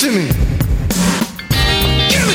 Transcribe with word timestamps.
to 0.00 0.10
me. 0.10 0.30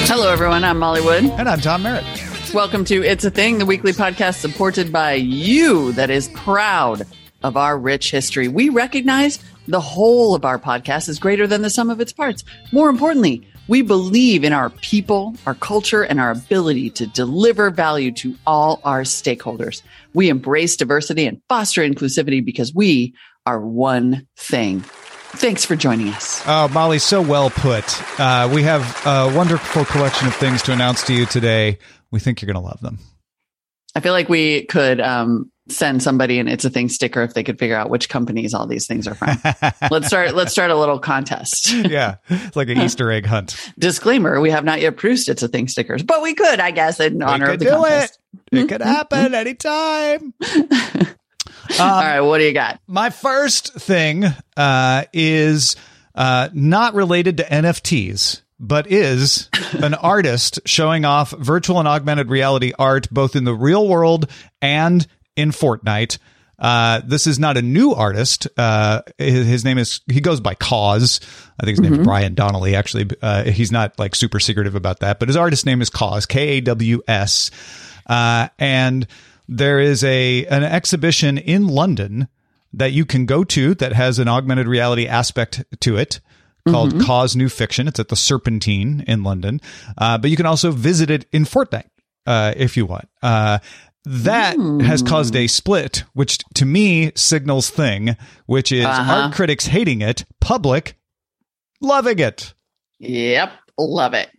Hello, 0.05 0.31
everyone. 0.31 0.63
I'm 0.63 0.77
Molly 0.77 1.01
Wood. 1.01 1.23
And 1.23 1.49
I'm 1.49 1.59
Tom 1.59 1.81
Merritt. 1.81 2.05
Welcome 2.53 2.85
to 2.85 3.01
It's 3.01 3.25
a 3.25 3.31
Thing, 3.31 3.57
the 3.57 3.65
weekly 3.65 3.91
podcast 3.91 4.35
supported 4.35 4.91
by 4.91 5.13
you 5.13 5.91
that 5.93 6.11
is 6.11 6.27
proud 6.35 7.07
of 7.41 7.57
our 7.57 7.75
rich 7.75 8.11
history. 8.11 8.47
We 8.47 8.69
recognize 8.69 9.39
the 9.67 9.81
whole 9.81 10.35
of 10.35 10.45
our 10.45 10.59
podcast 10.59 11.09
is 11.09 11.17
greater 11.17 11.47
than 11.47 11.63
the 11.63 11.71
sum 11.71 11.89
of 11.89 11.99
its 11.99 12.13
parts. 12.13 12.43
More 12.71 12.87
importantly, 12.87 13.47
we 13.67 13.81
believe 13.81 14.43
in 14.43 14.53
our 14.53 14.69
people, 14.69 15.33
our 15.47 15.55
culture, 15.55 16.03
and 16.03 16.19
our 16.19 16.29
ability 16.29 16.91
to 16.91 17.07
deliver 17.07 17.71
value 17.71 18.11
to 18.11 18.35
all 18.45 18.79
our 18.83 19.01
stakeholders. 19.01 19.81
We 20.13 20.29
embrace 20.29 20.75
diversity 20.75 21.25
and 21.25 21.41
foster 21.49 21.81
inclusivity 21.81 22.45
because 22.45 22.75
we 22.75 23.15
are 23.47 23.59
one 23.59 24.27
thing. 24.37 24.83
Thanks 25.35 25.65
for 25.65 25.75
joining 25.75 26.09
us. 26.09 26.41
Oh, 26.45 26.67
Molly, 26.69 26.99
so 26.99 27.21
well 27.21 27.49
put. 27.49 28.19
Uh, 28.19 28.49
we 28.53 28.63
have 28.63 28.81
a 29.05 29.31
wonderful 29.35 29.85
collection 29.85 30.27
of 30.27 30.35
things 30.35 30.61
to 30.63 30.71
announce 30.71 31.03
to 31.07 31.13
you 31.13 31.25
today. 31.25 31.77
We 32.09 32.19
think 32.19 32.41
you're 32.41 32.47
going 32.47 32.61
to 32.61 32.67
love 32.67 32.79
them. 32.79 32.99
I 33.95 33.99
feel 33.99 34.13
like 34.13 34.29
we 34.29 34.65
could 34.65 34.99
um, 35.01 35.51
send 35.69 36.01
somebody 36.03 36.39
an 36.39 36.47
"It's 36.47 36.65
a 36.65 36.69
Thing" 36.69 36.89
sticker 36.89 37.21
if 37.23 37.33
they 37.33 37.43
could 37.43 37.59
figure 37.59 37.75
out 37.75 37.89
which 37.89 38.09
companies 38.09 38.53
all 38.53 38.67
these 38.67 38.87
things 38.87 39.07
are 39.07 39.15
from. 39.15 39.37
let's 39.91 40.07
start. 40.07 40.35
Let's 40.35 40.51
start 40.51 40.71
a 40.71 40.75
little 40.75 40.99
contest. 40.99 41.71
yeah, 41.73 42.15
it's 42.29 42.55
like 42.55 42.69
an 42.69 42.79
Easter 42.79 43.11
egg 43.11 43.25
hunt. 43.25 43.71
Disclaimer: 43.77 44.39
We 44.39 44.51
have 44.51 44.63
not 44.63 44.81
yet 44.81 44.97
produced 44.97 45.29
"It's 45.29 45.43
a 45.43 45.47
Thing" 45.47 45.67
stickers, 45.67 46.03
but 46.03 46.21
we 46.21 46.33
could, 46.33 46.59
I 46.59 46.71
guess, 46.71 46.99
in 46.99 47.21
honor 47.21 47.51
of 47.51 47.59
the 47.59 47.65
do 47.65 47.71
contest. 47.71 48.19
It, 48.51 48.59
it 48.59 48.69
could 48.69 48.81
happen 48.81 49.33
anytime. 49.33 50.33
all 51.79 52.01
right, 52.01 52.21
what 52.21 52.37
do 52.37 52.43
you 52.45 52.53
got? 52.53 52.79
My 52.87 53.09
first 53.09 53.73
thing 53.73 54.25
uh, 54.57 55.05
is 55.13 55.75
uh, 56.13 56.49
not 56.53 56.93
related 56.93 57.37
to 57.37 57.43
NFTs, 57.43 58.41
but 58.59 58.91
is 58.91 59.49
an 59.73 59.93
artist 59.93 60.59
showing 60.65 61.05
off 61.05 61.31
virtual 61.31 61.79
and 61.79 61.87
augmented 61.87 62.29
reality 62.29 62.71
art 62.77 63.07
both 63.11 63.35
in 63.35 63.43
the 63.43 63.53
real 63.53 63.87
world 63.87 64.29
and 64.61 65.05
in 65.35 65.51
Fortnite. 65.51 66.17
Uh, 66.57 67.01
this 67.05 67.27
is 67.27 67.37
not 67.37 67.57
a 67.57 67.61
new 67.61 67.91
artist. 67.91 68.47
Uh, 68.57 69.01
his, 69.17 69.45
his 69.45 69.65
name 69.65 69.77
is, 69.77 69.99
he 70.09 70.21
goes 70.21 70.39
by 70.39 70.53
KAWS. 70.53 71.19
I 71.59 71.65
think 71.65 71.77
his 71.77 71.81
name 71.81 71.99
is 71.99 72.05
Brian 72.05 72.33
Donnelly. 72.33 72.75
Actually, 72.75 73.09
uh, 73.21 73.43
he's 73.43 73.73
not 73.73 73.99
like 73.99 74.15
super 74.15 74.39
secretive 74.39 74.75
about 74.75 74.99
that, 75.01 75.19
but 75.19 75.27
his 75.27 75.35
artist 75.35 75.65
name 75.65 75.81
is 75.81 75.89
KAWS, 75.89 76.25
K 76.25 76.57
A 76.57 76.61
W 76.61 77.01
S. 77.07 77.51
Uh, 78.05 78.47
and 78.57 79.05
there 79.47 79.79
is 79.79 80.03
a, 80.03 80.45
an 80.47 80.63
exhibition 80.63 81.37
in 81.37 81.67
London 81.67 82.27
that 82.73 82.91
you 82.91 83.05
can 83.05 83.25
go 83.25 83.43
to 83.43 83.73
that 83.75 83.93
has 83.93 84.19
an 84.19 84.27
augmented 84.27 84.67
reality 84.67 85.07
aspect 85.07 85.63
to 85.81 85.97
it 85.97 86.19
called 86.67 86.99
KAWS 86.99 87.35
New 87.35 87.47
Fiction. 87.47 87.87
It's 87.87 87.99
at 87.99 88.07
the 88.09 88.15
Serpentine 88.15 89.03
in 89.07 89.23
London. 89.23 89.61
Uh, 89.97 90.17
but 90.17 90.29
you 90.31 90.35
can 90.35 90.47
also 90.47 90.71
visit 90.71 91.11
it 91.11 91.25
in 91.31 91.43
Fortnite 91.45 91.89
uh, 92.25 92.53
if 92.57 92.75
you 92.75 92.85
want. 92.87 93.07
Uh, 93.21 93.59
that 94.03 94.57
has 94.81 95.01
caused 95.03 95.35
a 95.35 95.47
split, 95.47 96.03
which 96.13 96.39
to 96.55 96.65
me 96.65 97.11
signals 97.15 97.69
thing, 97.69 98.17
which 98.45 98.71
is 98.71 98.85
Uh-huh. 98.85 99.13
art 99.13 99.33
critics 99.33 99.67
hating 99.67 100.01
it, 100.01 100.25
public 100.41 100.97
loving 101.81 102.19
it. 102.19 102.53
Yep, 102.99 103.51
love 103.77 104.13
it. 104.13 104.29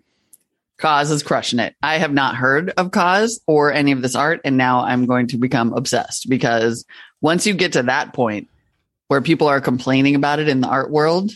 KAWS 0.78 1.10
is 1.10 1.22
crushing 1.22 1.58
it. 1.58 1.74
I 1.82 1.98
have 1.98 2.12
not 2.12 2.36
heard 2.36 2.70
of 2.76 2.90
KAWS 2.90 3.40
or 3.46 3.72
any 3.72 3.92
of 3.92 4.02
this 4.02 4.14
art, 4.14 4.40
and 4.44 4.56
now 4.56 4.80
I'm 4.80 5.06
going 5.06 5.28
to 5.28 5.38
become 5.38 5.72
obsessed 5.72 6.28
because 6.28 6.84
once 7.20 7.46
you 7.46 7.54
get 7.54 7.72
to 7.72 7.84
that 7.84 8.12
point 8.12 8.48
where 9.08 9.22
people 9.22 9.46
are 9.46 9.60
complaining 9.60 10.14
about 10.14 10.38
it 10.38 10.48
in 10.48 10.60
the 10.60 10.68
art 10.68 10.90
world, 10.90 11.30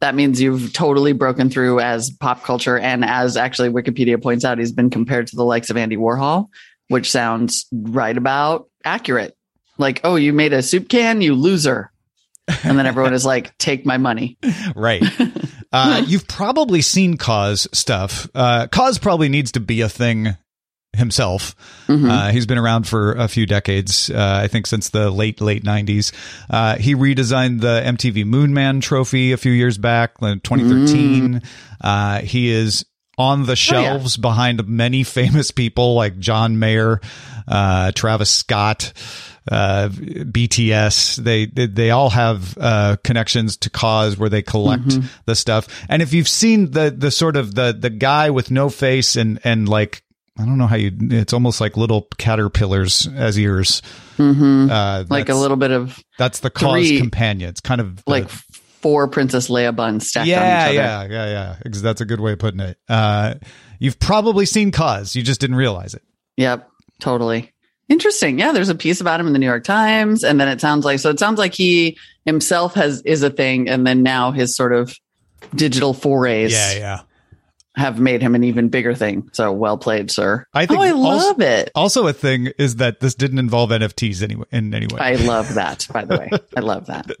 that 0.00 0.14
means 0.14 0.40
you've 0.40 0.72
totally 0.72 1.12
broken 1.12 1.50
through 1.50 1.80
as 1.80 2.10
pop 2.10 2.44
culture. 2.44 2.78
And 2.78 3.04
as 3.04 3.36
actually 3.36 3.70
Wikipedia 3.70 4.22
points 4.22 4.44
out, 4.44 4.58
he's 4.58 4.72
been 4.72 4.90
compared 4.90 5.26
to 5.28 5.36
the 5.36 5.44
likes 5.44 5.70
of 5.70 5.76
Andy 5.76 5.96
Warhol, 5.96 6.48
which 6.88 7.10
sounds 7.10 7.66
right 7.72 8.16
about 8.16 8.68
accurate. 8.84 9.36
Like, 9.78 10.00
oh, 10.04 10.16
you 10.16 10.32
made 10.32 10.52
a 10.52 10.62
soup 10.62 10.88
can, 10.88 11.22
you 11.22 11.34
loser. 11.34 11.90
And 12.64 12.78
then 12.78 12.86
everyone 12.86 13.14
is 13.14 13.24
like, 13.24 13.56
take 13.58 13.84
my 13.84 13.98
money. 13.98 14.38
Right. 14.74 15.02
uh, 15.72 16.02
you've 16.06 16.28
probably 16.28 16.82
seen 16.82 17.16
KAWS 17.16 17.68
stuff. 17.72 18.28
Uh, 18.34 18.66
KAWS 18.68 18.98
probably 18.98 19.28
needs 19.28 19.52
to 19.52 19.60
be 19.60 19.80
a 19.80 19.88
thing 19.88 20.36
himself. 20.94 21.54
Uh, 21.88 22.30
he's 22.30 22.46
been 22.46 22.58
around 22.58 22.86
for 22.88 23.12
a 23.12 23.28
few 23.28 23.46
decades, 23.46 24.10
uh, 24.10 24.40
I 24.42 24.48
think 24.48 24.66
since 24.66 24.90
the 24.90 25.10
late, 25.10 25.40
late 25.40 25.62
90s. 25.64 26.12
Uh, 26.50 26.76
he 26.76 26.94
redesigned 26.94 27.60
the 27.60 27.82
MTV 27.84 28.24
Moon 28.24 28.54
Man 28.54 28.80
trophy 28.80 29.32
a 29.32 29.36
few 29.36 29.52
years 29.52 29.78
back, 29.78 30.14
in 30.22 30.40
2013. 30.40 31.42
Uh, 31.80 32.20
he 32.20 32.50
is 32.50 32.84
on 33.18 33.46
the 33.46 33.56
shelves 33.56 34.16
behind 34.16 34.66
many 34.68 35.02
famous 35.04 35.50
people 35.50 35.94
like 35.94 36.18
John 36.18 36.58
Mayer, 36.58 37.00
uh, 37.48 37.92
Travis 37.92 38.30
Scott, 38.30 38.92
uh, 39.50 39.88
BTS. 39.90 41.16
They, 41.16 41.46
they 41.46 41.66
they 41.66 41.90
all 41.90 42.10
have 42.10 42.56
uh, 42.60 42.96
connections 43.04 43.56
to 43.58 43.70
KAWS 43.70 44.16
where 44.18 44.28
they 44.28 44.42
collect 44.42 44.98
the 45.26 45.34
stuff. 45.34 45.68
And 45.88 46.02
if 46.02 46.12
you've 46.12 46.28
seen 46.28 46.70
the 46.72 46.90
the 46.96 47.10
sort 47.10 47.36
of 47.36 47.54
the 47.54 47.76
the 47.78 47.90
guy 47.90 48.30
with 48.30 48.50
no 48.50 48.68
face 48.68 49.16
and 49.16 49.38
and 49.44 49.68
like 49.68 50.02
I 50.38 50.44
don't 50.44 50.58
know 50.58 50.66
how 50.66 50.76
you. 50.76 50.92
It's 51.00 51.32
almost 51.32 51.60
like 51.62 51.76
little 51.78 52.08
caterpillars 52.18 53.08
as 53.14 53.38
ears. 53.38 53.80
Mm-hmm. 54.18 54.70
Uh, 54.70 55.04
Like 55.08 55.30
a 55.30 55.34
little 55.34 55.56
bit 55.56 55.70
of 55.70 55.98
That's 56.18 56.40
the 56.40 56.50
KAWS 56.50 56.88
three- 56.88 56.98
companion. 56.98 57.48
It's 57.48 57.60
kind 57.60 57.80
of 57.80 57.96
the- 58.04 58.10
like 58.10 58.28
four 58.28 59.08
Princess 59.08 59.48
Leia 59.48 59.74
buns 59.74 60.08
stacked 60.08 60.26
yeah, 60.28 60.40
on 60.40 60.46
each 60.74 60.78
other. 60.78 61.12
yeah, 61.12 61.26
yeah, 61.26 61.56
yeah. 61.64 61.70
That's 61.80 62.02
a 62.02 62.04
good 62.04 62.20
way 62.20 62.32
of 62.32 62.38
putting 62.38 62.60
it. 62.60 62.78
Uh, 62.88 63.34
you've 63.78 63.98
probably 63.98 64.44
seen 64.44 64.72
KAWS. 64.72 65.16
You 65.16 65.22
just 65.22 65.40
didn't 65.40 65.56
realize 65.56 65.94
it. 65.94 66.02
Yep, 66.36 66.68
totally. 67.00 67.52
Interesting. 67.88 68.38
Yeah, 68.38 68.52
there's 68.52 68.68
a 68.68 68.74
piece 68.74 69.00
about 69.00 69.20
him 69.20 69.28
in 69.28 69.32
the 69.32 69.38
New 69.38 69.46
York 69.46 69.64
Times, 69.64 70.24
and 70.24 70.40
then 70.40 70.48
it 70.48 70.60
sounds 70.60 70.84
like 70.84 70.98
so. 70.98 71.10
It 71.10 71.20
sounds 71.20 71.38
like 71.38 71.54
he 71.54 71.96
himself 72.24 72.74
has 72.74 73.00
is 73.02 73.22
a 73.22 73.30
thing, 73.30 73.68
and 73.68 73.86
then 73.86 74.02
now 74.02 74.32
his 74.32 74.56
sort 74.56 74.72
of 74.72 74.98
digital 75.54 75.94
forays 75.94 76.52
yeah. 76.52 76.72
yeah. 76.72 77.00
have 77.76 78.00
made 78.00 78.22
him 78.22 78.34
an 78.34 78.42
even 78.42 78.70
bigger 78.70 78.94
thing. 78.94 79.30
So 79.32 79.52
well 79.52 79.78
played, 79.78 80.10
sir. 80.10 80.44
I 80.52 80.66
think 80.66 80.80
oh, 80.80 80.82
I 80.82 80.90
also- 80.90 81.28
love 81.28 81.40
it. 81.40 81.70
Also, 81.76 82.06
a 82.08 82.12
thing 82.12 82.48
is 82.58 82.76
that 82.76 82.98
this 82.98 83.14
didn't 83.14 83.38
involve 83.38 83.70
NFTs 83.70 84.22
anyway. 84.22 84.46
in 84.50 84.74
any 84.74 84.88
way. 84.88 84.98
I 85.00 85.14
love 85.14 85.54
that. 85.54 85.86
By 85.92 86.04
the 86.04 86.18
way, 86.18 86.30
I 86.56 86.60
love 86.60 86.86
that. 86.86 87.06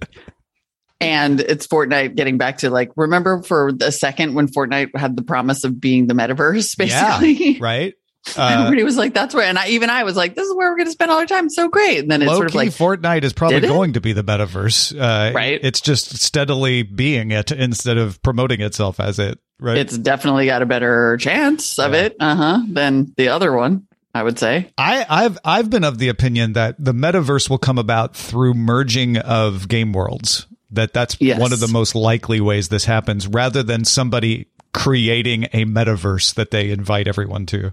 And 0.98 1.40
it's 1.40 1.66
Fortnite 1.66 2.16
getting 2.16 2.38
back 2.38 2.58
to 2.58 2.70
like 2.70 2.90
remember 2.96 3.42
for 3.42 3.70
a 3.82 3.92
second 3.92 4.34
when 4.34 4.48
Fortnite 4.48 4.96
had 4.96 5.14
the 5.14 5.22
promise 5.22 5.62
of 5.64 5.78
being 5.78 6.06
the 6.06 6.14
metaverse, 6.14 6.74
basically. 6.76 7.32
yeah, 7.32 7.58
right. 7.60 7.94
And 8.28 8.38
Uh, 8.38 8.64
everybody 8.64 8.82
was 8.84 8.96
like, 8.96 9.14
"That's 9.14 9.34
where," 9.34 9.44
and 9.44 9.58
I, 9.58 9.68
even 9.68 9.90
I 9.90 10.02
was 10.04 10.16
like, 10.16 10.34
"This 10.34 10.46
is 10.46 10.54
where 10.54 10.70
we're 10.70 10.76
going 10.76 10.86
to 10.86 10.92
spend 10.92 11.10
all 11.10 11.18
our 11.18 11.26
time." 11.26 11.48
So 11.50 11.68
great, 11.68 11.98
and 12.00 12.10
then 12.10 12.22
it's 12.22 12.28
Low 12.30 12.36
sort 12.36 12.48
of 12.48 12.54
like, 12.54 12.70
Fortnite 12.70 13.22
is 13.24 13.32
probably 13.32 13.60
going 13.60 13.92
to 13.94 14.00
be 14.00 14.12
the 14.12 14.24
metaverse. 14.24 14.92
Uh, 14.98 15.32
Right. 15.32 15.60
It's 15.62 15.80
just 15.80 16.16
steadily 16.18 16.82
being 16.82 17.30
it 17.30 17.52
instead 17.52 17.98
of 17.98 18.20
promoting 18.22 18.60
itself 18.60 18.98
as 19.00 19.18
it. 19.18 19.38
Right. 19.58 19.78
it's 19.78 19.96
definitely 19.96 20.44
got 20.46 20.60
a 20.60 20.66
better 20.66 21.16
chance 21.18 21.78
of 21.78 21.92
Yeah. 21.92 22.00
it, 22.02 22.16
uh 22.20 22.34
huh, 22.36 22.58
than 22.68 23.12
the 23.16 23.28
other 23.28 23.52
one. 23.52 23.86
I 24.14 24.22
would 24.22 24.38
say. 24.38 24.70
I, 24.78 25.04
I've 25.08 25.38
I've 25.44 25.68
been 25.70 25.84
of 25.84 25.98
the 25.98 26.08
opinion 26.08 26.54
that 26.54 26.76
the 26.78 26.92
metaverse 26.94 27.50
will 27.50 27.58
come 27.58 27.76
about 27.78 28.16
through 28.16 28.54
merging 28.54 29.18
of 29.18 29.68
game 29.68 29.92
worlds. 29.92 30.46
That 30.70 30.92
that's 30.94 31.16
Yes. 31.20 31.38
one 31.38 31.52
of 31.52 31.60
the 31.60 31.68
most 31.68 31.94
likely 31.94 32.40
ways 32.40 32.68
this 32.68 32.86
happens, 32.86 33.26
rather 33.28 33.62
than 33.62 33.84
somebody 33.84 34.46
creating 34.76 35.44
a 35.52 35.64
metaverse 35.64 36.34
that 36.34 36.50
they 36.50 36.70
invite 36.70 37.08
everyone 37.08 37.46
to. 37.46 37.72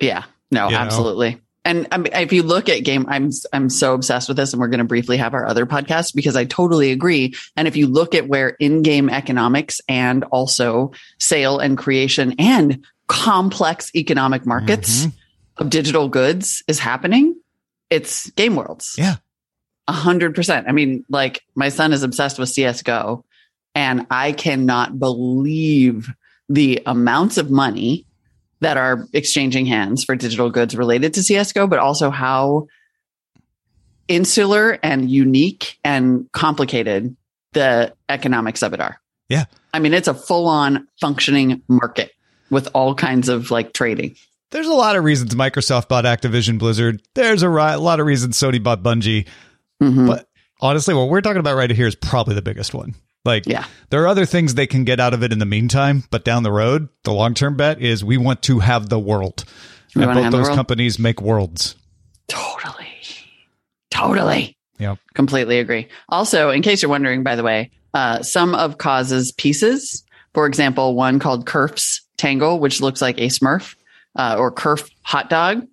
Yeah, 0.00 0.24
no, 0.50 0.66
You 0.66 0.72
know? 0.72 0.78
absolutely. 0.78 1.40
And 1.64 1.86
I 1.92 1.98
mean, 1.98 2.12
if 2.14 2.32
you 2.32 2.42
look 2.44 2.70
at 2.70 2.82
game, 2.84 3.04
I'm 3.08 3.30
I'm 3.52 3.68
so 3.68 3.92
obsessed 3.92 4.26
with 4.28 4.38
this, 4.38 4.52
and 4.54 4.60
we're 4.60 4.68
going 4.68 4.78
to 4.78 4.84
briefly 4.84 5.18
have 5.18 5.34
our 5.34 5.46
other 5.46 5.66
podcast 5.66 6.14
because 6.14 6.34
I 6.34 6.46
totally 6.46 6.92
agree. 6.92 7.34
And 7.56 7.68
if 7.68 7.76
you 7.76 7.88
look 7.88 8.14
at 8.14 8.26
where 8.26 8.48
in-game 8.48 9.10
economics 9.10 9.80
and 9.86 10.24
also 10.24 10.92
sale 11.18 11.58
and 11.58 11.76
creation 11.76 12.36
and 12.38 12.86
complex 13.06 13.90
economic 13.94 14.46
markets 14.46 15.06
Mhm. 15.06 15.12
of 15.58 15.68
digital 15.70 16.08
goods 16.08 16.62
is 16.68 16.78
happening, 16.78 17.36
it's 17.90 18.30
game 18.30 18.56
worlds. 18.56 18.94
Yeah. 18.96 19.16
A 19.88 19.92
hundred 19.92 20.34
percent. 20.34 20.68
I 20.68 20.72
mean, 20.72 21.04
like 21.10 21.42
my 21.54 21.68
son 21.68 21.92
is 21.92 22.02
obsessed 22.02 22.38
with 22.38 22.48
CSGO 22.48 23.24
and 23.78 24.08
I 24.10 24.32
cannot 24.32 24.98
believe 24.98 26.10
the 26.48 26.82
amounts 26.84 27.38
of 27.38 27.48
money 27.48 28.06
that 28.58 28.76
are 28.76 29.06
exchanging 29.12 29.66
hands 29.66 30.02
for 30.02 30.16
digital 30.16 30.50
goods 30.50 30.74
related 30.74 31.14
to 31.14 31.20
CSGO, 31.20 31.70
but 31.70 31.78
also 31.78 32.10
how 32.10 32.66
insular 34.08 34.80
and 34.82 35.08
unique 35.08 35.78
and 35.84 36.28
complicated 36.32 37.16
the 37.52 37.94
economics 38.08 38.64
of 38.64 38.72
it 38.72 38.80
are. 38.80 39.00
Yeah. 39.28 39.44
I 39.72 39.78
mean, 39.78 39.94
it's 39.94 40.08
a 40.08 40.14
full 40.14 40.48
on 40.48 40.88
functioning 41.00 41.62
market 41.68 42.10
with 42.50 42.66
all 42.74 42.96
kinds 42.96 43.28
of 43.28 43.52
like 43.52 43.74
trading. 43.74 44.16
There's 44.50 44.66
a 44.66 44.74
lot 44.74 44.96
of 44.96 45.04
reasons 45.04 45.36
Microsoft 45.36 45.86
bought 45.86 46.04
Activision 46.04 46.58
Blizzard. 46.58 47.00
There's 47.14 47.44
a, 47.44 47.48
ri- 47.48 47.74
a 47.74 47.78
lot 47.78 48.00
of 48.00 48.06
reasons 48.06 48.36
Sony 48.36 48.60
bought 48.60 48.82
Bungie. 48.82 49.28
Mhm. 49.80 50.08
But 50.08 50.26
honestly, 50.60 50.94
what 50.94 51.10
we're 51.10 51.20
talking 51.20 51.38
about 51.38 51.54
right 51.54 51.70
here 51.70 51.86
is 51.86 51.94
probably 51.94 52.34
the 52.34 52.42
biggest 52.42 52.74
one. 52.74 52.96
Like, 53.28 53.46
Yeah. 53.46 53.64
there 53.90 54.02
are 54.02 54.06
other 54.08 54.24
things 54.26 54.54
they 54.54 54.66
can 54.66 54.84
get 54.84 54.98
out 54.98 55.12
of 55.14 55.22
it 55.22 55.32
in 55.32 55.38
the 55.38 55.44
meantime, 55.46 56.04
but 56.10 56.24
down 56.24 56.42
the 56.42 56.50
road, 56.50 56.88
the 57.04 57.12
long 57.12 57.34
term 57.34 57.56
bet 57.56 57.80
is 57.80 58.02
we 58.02 58.16
want 58.16 58.42
to 58.44 58.58
have 58.60 58.88
the 58.88 58.98
world. 58.98 59.44
We 59.94 60.02
and 60.02 60.14
both 60.14 60.32
those 60.32 60.46
world. 60.46 60.56
companies 60.56 60.98
make 60.98 61.20
worlds. 61.20 61.76
Totally. 62.28 62.86
Totally. 63.90 64.56
Yep. 64.78 64.98
Completely 65.14 65.58
agree. 65.58 65.88
Also, 66.08 66.50
in 66.50 66.62
case 66.62 66.82
you're 66.82 66.90
wondering, 66.90 67.22
by 67.22 67.36
the 67.36 67.42
way, 67.42 67.70
uh, 67.94 68.22
some 68.22 68.54
of 68.54 68.78
KAWS's 68.78 69.32
pieces, 69.32 70.04
for 70.34 70.46
example, 70.46 70.94
one 70.94 71.18
called 71.18 71.46
Kerf's 71.46 72.02
Tangle, 72.16 72.60
which 72.60 72.80
looks 72.80 73.02
like 73.02 73.18
a 73.18 73.26
Smurf, 73.28 73.74
uh, 74.16 74.36
or 74.38 74.50
Kerf 74.50 74.88
Hot 75.02 75.28
Dog, 75.30 75.66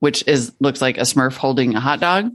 which 0.00 0.26
is 0.26 0.52
looks 0.60 0.80
like 0.80 0.96
a 0.98 1.02
Smurf 1.02 1.36
holding 1.36 1.74
a 1.74 1.80
hot 1.80 2.00
dog, 2.00 2.30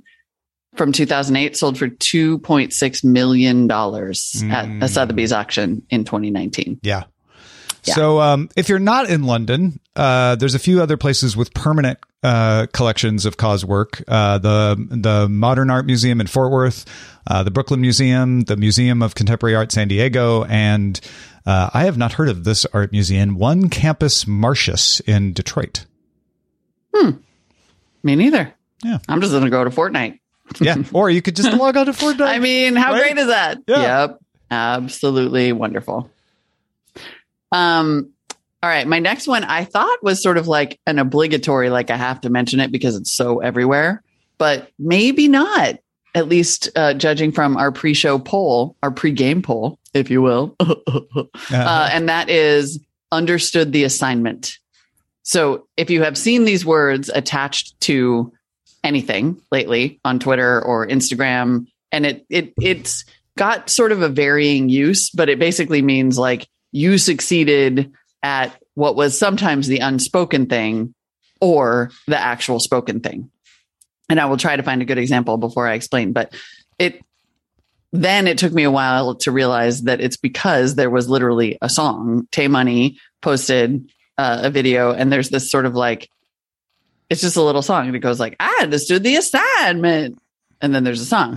from 0.75 0.91
2008, 0.91 1.57
sold 1.57 1.77
for 1.77 1.87
2.6 1.87 3.03
million 3.03 3.67
dollars 3.67 4.43
at 4.49 4.69
a 4.81 4.87
Sotheby's 4.87 5.31
auction 5.31 5.85
in 5.89 6.05
2019. 6.05 6.79
Yeah. 6.81 7.03
Yeah. 7.83 7.95
So 7.95 8.21
um, 8.21 8.49
if 8.55 8.69
you're 8.69 8.79
not 8.79 9.09
in 9.09 9.23
London, 9.23 9.79
uh, 9.95 10.35
there's 10.35 10.53
a 10.53 10.59
few 10.59 10.81
other 10.83 10.97
places 10.97 11.35
with 11.35 11.51
permanent 11.53 11.97
uh, 12.21 12.67
collections 12.73 13.25
of 13.25 13.37
KAWS 13.37 13.65
work. 13.65 14.03
Uh, 14.07 14.37
the 14.37 14.87
the 14.89 15.27
Modern 15.27 15.71
Art 15.71 15.87
Museum 15.87 16.21
in 16.21 16.27
Fort 16.27 16.51
Worth, 16.51 16.85
uh, 17.25 17.41
the 17.41 17.49
Brooklyn 17.49 17.81
Museum, 17.81 18.41
the 18.41 18.55
Museum 18.55 19.01
of 19.01 19.15
Contemporary 19.15 19.55
Art 19.55 19.71
San 19.71 19.87
Diego, 19.87 20.43
and 20.43 21.01
uh, 21.45 21.71
I 21.73 21.85
have 21.85 21.97
not 21.97 22.13
heard 22.13 22.29
of 22.29 22.43
this 22.43 22.65
art 22.73 22.91
museum. 22.91 23.35
One 23.35 23.69
Campus 23.69 24.27
Martius 24.27 24.99
in 25.01 25.33
Detroit. 25.33 25.85
Hmm. 26.93 27.11
Me 28.03 28.15
neither. 28.15 28.53
Yeah. 28.83 28.99
I'm 29.07 29.21
just 29.21 29.31
going 29.31 29.45
to 29.45 29.49
go 29.49 29.63
to 29.63 29.69
Fortnite. 29.69 30.19
Yeah, 30.59 30.77
or 30.93 31.09
you 31.09 31.21
could 31.21 31.35
just 31.35 31.51
log 31.53 31.77
on 31.77 31.85
to 31.85 31.91
Fortnite. 31.91 32.27
I 32.27 32.39
mean, 32.39 32.75
how 32.75 32.93
Right? 32.93 33.13
great 33.13 33.17
is 33.17 33.27
that? 33.27 33.59
Yeah. 33.67 34.01
Yep. 34.01 34.19
Absolutely 34.51 35.53
wonderful. 35.53 36.11
Um, 37.51 38.11
all 38.63 38.69
right. 38.69 38.87
My 38.87 38.99
next 38.99 39.27
one 39.27 39.43
I 39.43 39.63
thought 39.63 40.03
was 40.03 40.21
sort 40.21 40.37
of 40.37 40.47
like 40.47 40.79
an 40.85 40.99
obligatory, 40.99 41.69
like 41.69 41.89
I 41.89 41.97
have 41.97 42.21
to 42.21 42.29
mention 42.29 42.59
it 42.59 42.71
because 42.71 42.95
it's 42.95 43.11
so 43.11 43.39
everywhere, 43.39 44.03
but 44.37 44.69
maybe 44.77 45.27
not, 45.27 45.79
at 46.13 46.27
least 46.27 46.69
uh, 46.75 46.93
judging 46.93 47.31
from 47.31 47.55
our 47.57 47.71
pre 47.71 47.93
show 47.93 48.19
poll, 48.19 48.75
our 48.83 48.91
pre 48.91 49.11
game 49.11 49.41
poll, 49.41 49.79
if 49.93 50.09
you 50.11 50.21
will. 50.21 50.55
uh, 50.59 51.89
and 51.91 52.09
that 52.09 52.29
is 52.29 52.79
understood 53.11 53.71
the 53.71 53.83
assignment. 53.83 54.57
So 55.23 55.67
if 55.77 55.89
you 55.89 56.03
have 56.03 56.17
seen 56.17 56.45
these 56.45 56.65
words 56.65 57.09
attached 57.09 57.79
to 57.81 58.33
anything 58.83 59.41
lately 59.51 59.99
on 60.03 60.19
Twitter 60.19 60.61
or 60.61 60.87
Instagram, 60.87 61.67
and 61.91 62.05
it 62.05 62.25
it 62.29 62.53
it's 62.59 63.05
got 63.37 63.69
sort 63.69 63.91
of 63.91 64.01
a 64.01 64.09
varying 64.09 64.69
use, 64.69 65.09
but 65.09 65.29
it 65.29 65.39
basically 65.39 65.81
means 65.81 66.17
like 66.17 66.47
you 66.71 66.97
succeeded 66.97 67.91
at 68.23 68.57
what 68.75 68.95
was 68.95 69.17
sometimes 69.17 69.67
the 69.67 69.79
unspoken 69.79 70.45
thing 70.47 70.93
or 71.39 71.91
the 72.07 72.17
actual 72.17 72.59
spoken 72.59 72.99
thing. 72.99 73.29
And 74.09 74.19
I 74.19 74.25
will 74.25 74.37
try 74.37 74.55
to 74.55 74.63
find 74.63 74.81
a 74.81 74.85
good 74.85 74.97
example 74.97 75.37
before 75.37 75.67
I 75.67 75.73
explain, 75.73 76.13
but 76.13 76.33
it 76.77 77.01
then 77.93 78.27
it 78.27 78.37
took 78.37 78.53
me 78.53 78.63
a 78.63 78.71
while 78.71 79.15
to 79.15 79.31
realize 79.31 79.83
that 79.83 79.99
it's 79.99 80.17
because 80.17 80.75
there 80.75 80.89
was 80.89 81.09
literally 81.09 81.57
a 81.61 81.69
song. 81.69 82.27
Tay 82.31 82.47
Money 82.47 82.97
posted 83.21 83.91
uh, 84.17 84.41
a 84.43 84.49
video, 84.49 84.93
and 84.93 85.11
there's 85.11 85.29
this 85.29 85.51
sort 85.51 85.65
of 85.65 85.75
like, 85.75 86.09
it's 87.11 87.19
just 87.19 87.35
a 87.35 87.41
little 87.41 87.61
song. 87.61 87.87
And 87.87 87.95
it 87.95 87.99
goes 87.99 88.21
like, 88.21 88.37
I 88.39 88.59
understood 88.61 89.03
the 89.03 89.17
assignment. 89.17 90.17
And 90.61 90.73
then 90.73 90.85
there's 90.85 91.01
a 91.01 91.05
song. 91.05 91.35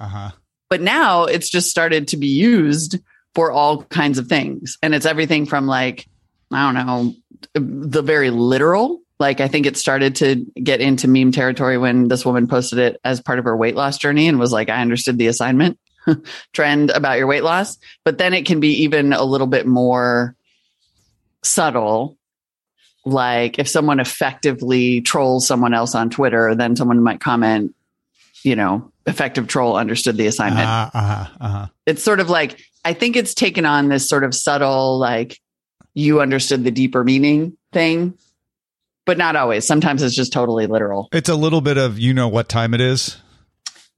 uh 0.00 0.08
huh. 0.08 0.30
But 0.70 0.80
now 0.80 1.24
it's 1.24 1.50
just 1.50 1.70
started 1.70 2.08
to 2.08 2.16
be 2.16 2.28
used 2.28 2.98
for 3.34 3.52
all 3.52 3.82
kinds 3.84 4.18
of 4.18 4.28
things. 4.28 4.78
And 4.82 4.94
it's 4.94 5.04
everything 5.04 5.44
from 5.44 5.66
like, 5.66 6.08
I 6.50 6.72
don't 6.72 6.86
know, 6.86 7.14
the 7.52 8.00
very 8.00 8.30
literal. 8.30 9.02
Like 9.18 9.42
I 9.42 9.48
think 9.48 9.66
it 9.66 9.76
started 9.76 10.16
to 10.16 10.46
get 10.54 10.80
into 10.80 11.06
meme 11.06 11.32
territory 11.32 11.76
when 11.76 12.08
this 12.08 12.24
woman 12.24 12.48
posted 12.48 12.78
it 12.78 12.98
as 13.04 13.20
part 13.20 13.38
of 13.38 13.44
her 13.44 13.56
weight 13.56 13.76
loss 13.76 13.98
journey 13.98 14.26
and 14.26 14.38
was 14.38 14.52
like, 14.52 14.70
I 14.70 14.80
understood 14.80 15.18
the 15.18 15.26
assignment 15.26 15.78
trend 16.54 16.88
about 16.88 17.18
your 17.18 17.26
weight 17.26 17.44
loss. 17.44 17.76
But 18.06 18.16
then 18.16 18.32
it 18.32 18.46
can 18.46 18.58
be 18.58 18.84
even 18.84 19.12
a 19.12 19.22
little 19.22 19.46
bit 19.46 19.66
more 19.66 20.34
subtle. 21.42 22.16
Like 23.10 23.58
if 23.58 23.68
someone 23.68 24.00
effectively 24.00 25.00
trolls 25.00 25.46
someone 25.46 25.74
else 25.74 25.94
on 25.94 26.10
Twitter, 26.10 26.54
then 26.54 26.76
someone 26.76 27.02
might 27.02 27.20
comment, 27.20 27.74
you 28.42 28.56
know, 28.56 28.90
effective 29.06 29.48
troll 29.48 29.76
understood 29.76 30.16
the 30.16 30.26
assignment 30.26 30.68
Uh 30.68 30.90
huh. 30.92 31.26
Uh 31.40 31.66
it's 31.86 32.02
sort 32.02 32.20
of 32.20 32.30
like 32.30 32.60
I 32.84 32.92
think 32.92 33.16
it's 33.16 33.34
taken 33.34 33.66
on 33.66 33.88
this 33.88 34.08
sort 34.08 34.24
of 34.24 34.34
subtle 34.34 34.98
like 34.98 35.38
you 35.94 36.20
understood 36.20 36.62
the 36.64 36.70
deeper 36.70 37.02
meaning 37.04 37.56
thing, 37.72 38.14
but 39.06 39.18
not 39.18 39.34
always. 39.36 39.66
Sometimes 39.66 40.02
it's 40.02 40.14
just 40.14 40.32
totally 40.32 40.66
literal. 40.66 41.08
It's 41.12 41.28
a 41.28 41.34
little 41.34 41.60
bit 41.60 41.76
of 41.78 41.98
you 41.98 42.14
know 42.14 42.28
what 42.28 42.48
time 42.48 42.72
it 42.74 42.80
is. 42.80 43.16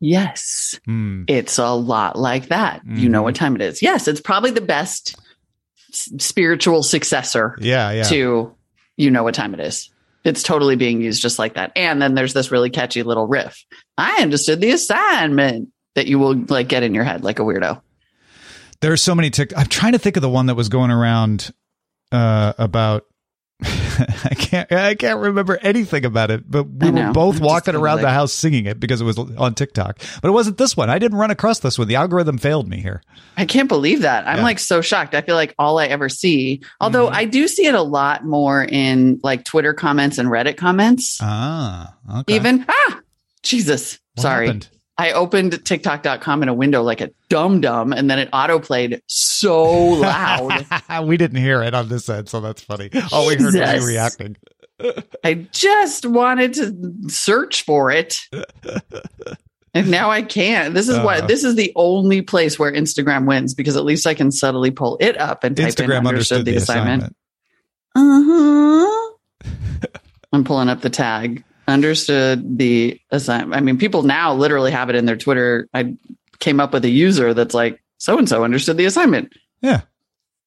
Yes, 0.01 0.81
Hmm. 0.85 1.25
it's 1.29 1.59
a 1.59 1.71
lot 1.71 2.19
like 2.19 2.49
that. 2.49 2.81
You 2.89 3.09
know 3.09 3.23
what 3.23 3.37
time 3.37 3.55
it 3.55 3.61
is. 3.63 3.83
Yes, 3.83 4.09
it's 4.09 4.21
probably 4.21 4.51
the 4.51 4.61
best 4.61 5.15
spiritual 5.93 6.83
successor 6.83 7.55
Yeah. 7.61 7.91
Yeah. 7.93 8.03
to 8.05 8.55
you 8.97 9.11
know 9.11 9.23
what 9.23 9.35
time 9.35 9.55
it 9.55 9.61
is. 9.61 9.91
It's 10.25 10.43
totally 10.43 10.77
being 10.77 11.01
used 11.01 11.21
just 11.21 11.39
like 11.39 11.55
that. 11.55 11.73
And 11.75 12.01
then 12.01 12.15
there's 12.15 12.33
this 12.33 12.51
really 12.51 12.71
catchy 12.71 13.03
little 13.03 13.27
riff. 13.27 13.65
I 13.99 14.23
understood 14.23 14.61
the 14.61 14.71
assignment 14.71 15.71
that 15.95 16.07
you 16.07 16.19
will 16.19 16.35
like 16.35 16.69
get 16.69 16.83
in 16.83 16.95
your 16.95 17.05
head 17.05 17.25
like 17.25 17.39
a 17.39 17.43
weirdo. 17.43 17.83
There 18.81 18.93
are 18.93 18.97
so 18.97 19.15
many 19.15 19.31
tick. 19.31 19.53
I'm 19.57 19.67
trying 19.67 19.93
to 19.93 19.99
think 19.99 20.17
of 20.17 20.23
the 20.23 20.29
one 20.29 20.47
that 20.47 20.55
was 20.55 20.69
going 20.69 20.91
around 20.91 21.53
uh, 22.11 22.53
about. 22.59 23.07
I 24.25 24.35
can't. 24.35 24.73
I 24.73 24.95
can't 24.95 25.19
remember 25.21 25.59
anything 25.63 26.05
about 26.05 26.31
it. 26.31 26.51
But 26.51 26.65
we 26.65 26.91
were 26.91 27.13
both 27.13 27.37
I'm 27.39 27.45
walking 27.45 27.75
around 27.75 28.01
the 28.03 28.11
house 28.11 28.33
singing 28.33 28.67
it 28.67 28.79
because 28.81 29.01
it 29.01 29.05
was 29.05 29.19
on 29.19 29.55
TikTok. 29.55 29.99
But 30.21 30.29
it 30.29 30.33
wasn't 30.33 30.59
this 30.59 30.77
one. 30.77 30.91
I 30.91 30.99
didn't 30.99 31.19
run 31.19 31.31
across 31.31 31.61
this 31.61 31.79
one. 31.79 31.89
The 31.89 31.97
algorithm 31.97 32.39
failed 32.39 32.69
me 32.69 32.79
here. 32.81 33.03
I 33.37 33.45
can't 33.47 33.69
believe 33.69 34.03
that. 34.03 34.27
I'm 34.27 34.39
Yeah. 34.39 34.43
like 34.45 34.59
so 34.59 34.81
shocked. 34.81 35.15
I 35.15 35.23
feel 35.23 35.35
like 35.37 35.55
all 35.59 35.79
I 35.79 35.87
ever 35.87 36.09
see, 36.09 36.63
although 36.81 37.07
Mm-hmm. 37.07 37.17
I 37.17 37.25
do 37.25 37.49
see 37.49 37.67
it 37.67 37.75
a 37.75 37.83
lot 37.83 38.25
more 38.25 38.63
in 38.65 39.21
like 39.23 39.45
Twitter 39.45 39.75
comments 39.75 40.19
and 40.19 40.29
Reddit 40.29 40.57
comments. 40.57 41.19
Ah. 41.21 41.95
Okay. 42.21 42.35
Even 42.37 42.65
ah, 42.69 43.01
Jesus, 43.43 43.99
What 44.15 44.23
sorry. 44.23 44.47
happened? 44.47 44.69
I 44.99 45.13
opened 45.13 45.65
TikTok.com 45.65 46.43
in 46.43 46.49
a 46.49 46.55
window 46.55 46.83
like 46.83 47.01
a 47.01 47.11
dum 47.29 47.61
dum, 47.61 47.93
and 47.93 48.11
then 48.11 48.19
it 48.19 48.29
auto 48.33 48.59
played 48.59 49.01
so 49.07 49.65
loud. 49.65 50.67
we 51.05 51.17
didn't 51.17 51.39
hear 51.39 51.63
it 51.63 51.75
on 51.75 51.89
this 51.89 52.09
end, 52.09 52.29
so 52.29 52.41
that's 52.41 52.63
funny. 52.63 52.91
All 53.11 53.27
we 53.27 53.37
heard 53.37 53.55
was 53.55 53.83
you 53.83 53.87
reacting. 53.89 54.37
I 55.25 55.47
just 55.53 56.05
wanted 56.07 56.55
to 56.55 56.95
search 57.09 57.65
for 57.65 57.91
it. 57.91 58.19
And 59.75 59.91
now 59.91 60.11
I 60.11 60.21
can't. 60.23 60.75
This 60.75 60.89
is 60.89 60.97
Uh. 60.99 61.03
what 61.03 61.29
this 61.29 61.45
is 61.45 61.55
the 61.55 61.73
only 61.77 62.21
place 62.21 62.59
where 62.59 62.71
Instagram 62.71 63.27
wins 63.27 63.55
because 63.55 63.77
at 63.77 63.85
least 63.85 64.07
I 64.07 64.13
can 64.15 64.31
subtly 64.31 64.71
pull 64.71 64.99
it 65.01 65.19
up 65.19 65.45
and 65.45 65.57
type 65.57 65.67
in 65.67 65.73
Instagram 65.89 66.07
understood 66.07 66.45
the 66.45 66.57
assignment. 66.57 67.17
Uh 67.95 68.23
huh. 68.27 69.49
I'm 70.33 70.45
pulling 70.45 70.69
up 70.69 70.81
the 70.83 70.91
tag. 70.91 71.45
Understood 71.73 72.59
the 72.59 73.01
assignment. 73.11 73.55
I 73.55 73.61
mean, 73.61 73.79
people 73.79 74.03
now 74.03 74.35
literally 74.35 74.71
have 74.71 74.91
it 74.91 74.97
in 74.97 75.07
their 75.07 75.17
Twitter. 75.17 75.69
I 75.73 75.97
came 76.39 76.61
up 76.61 76.73
with 76.73 76.85
a 76.85 76.91
user 76.91 77.33
that's 77.35 77.55
like, 77.55 77.83
so 77.99 78.19
and 78.19 78.29
so 78.29 78.45
understood 78.45 78.77
the 78.77 78.85
assignment. 78.85 79.33
Yeah. 79.61 79.83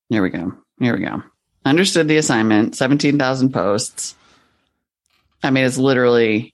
Here 0.09 0.21
we 0.21 0.29
go. 0.29 0.53
Here 0.79 0.95
we 0.95 1.03
go. 1.03 1.23
Understood 1.65 2.07
the 2.07 2.17
assignment. 2.17 2.75
17,000 2.75 3.51
posts. 3.51 4.13
I 5.41 5.49
mean, 5.51 5.65
it's 5.65 5.77
literally, 5.77 6.53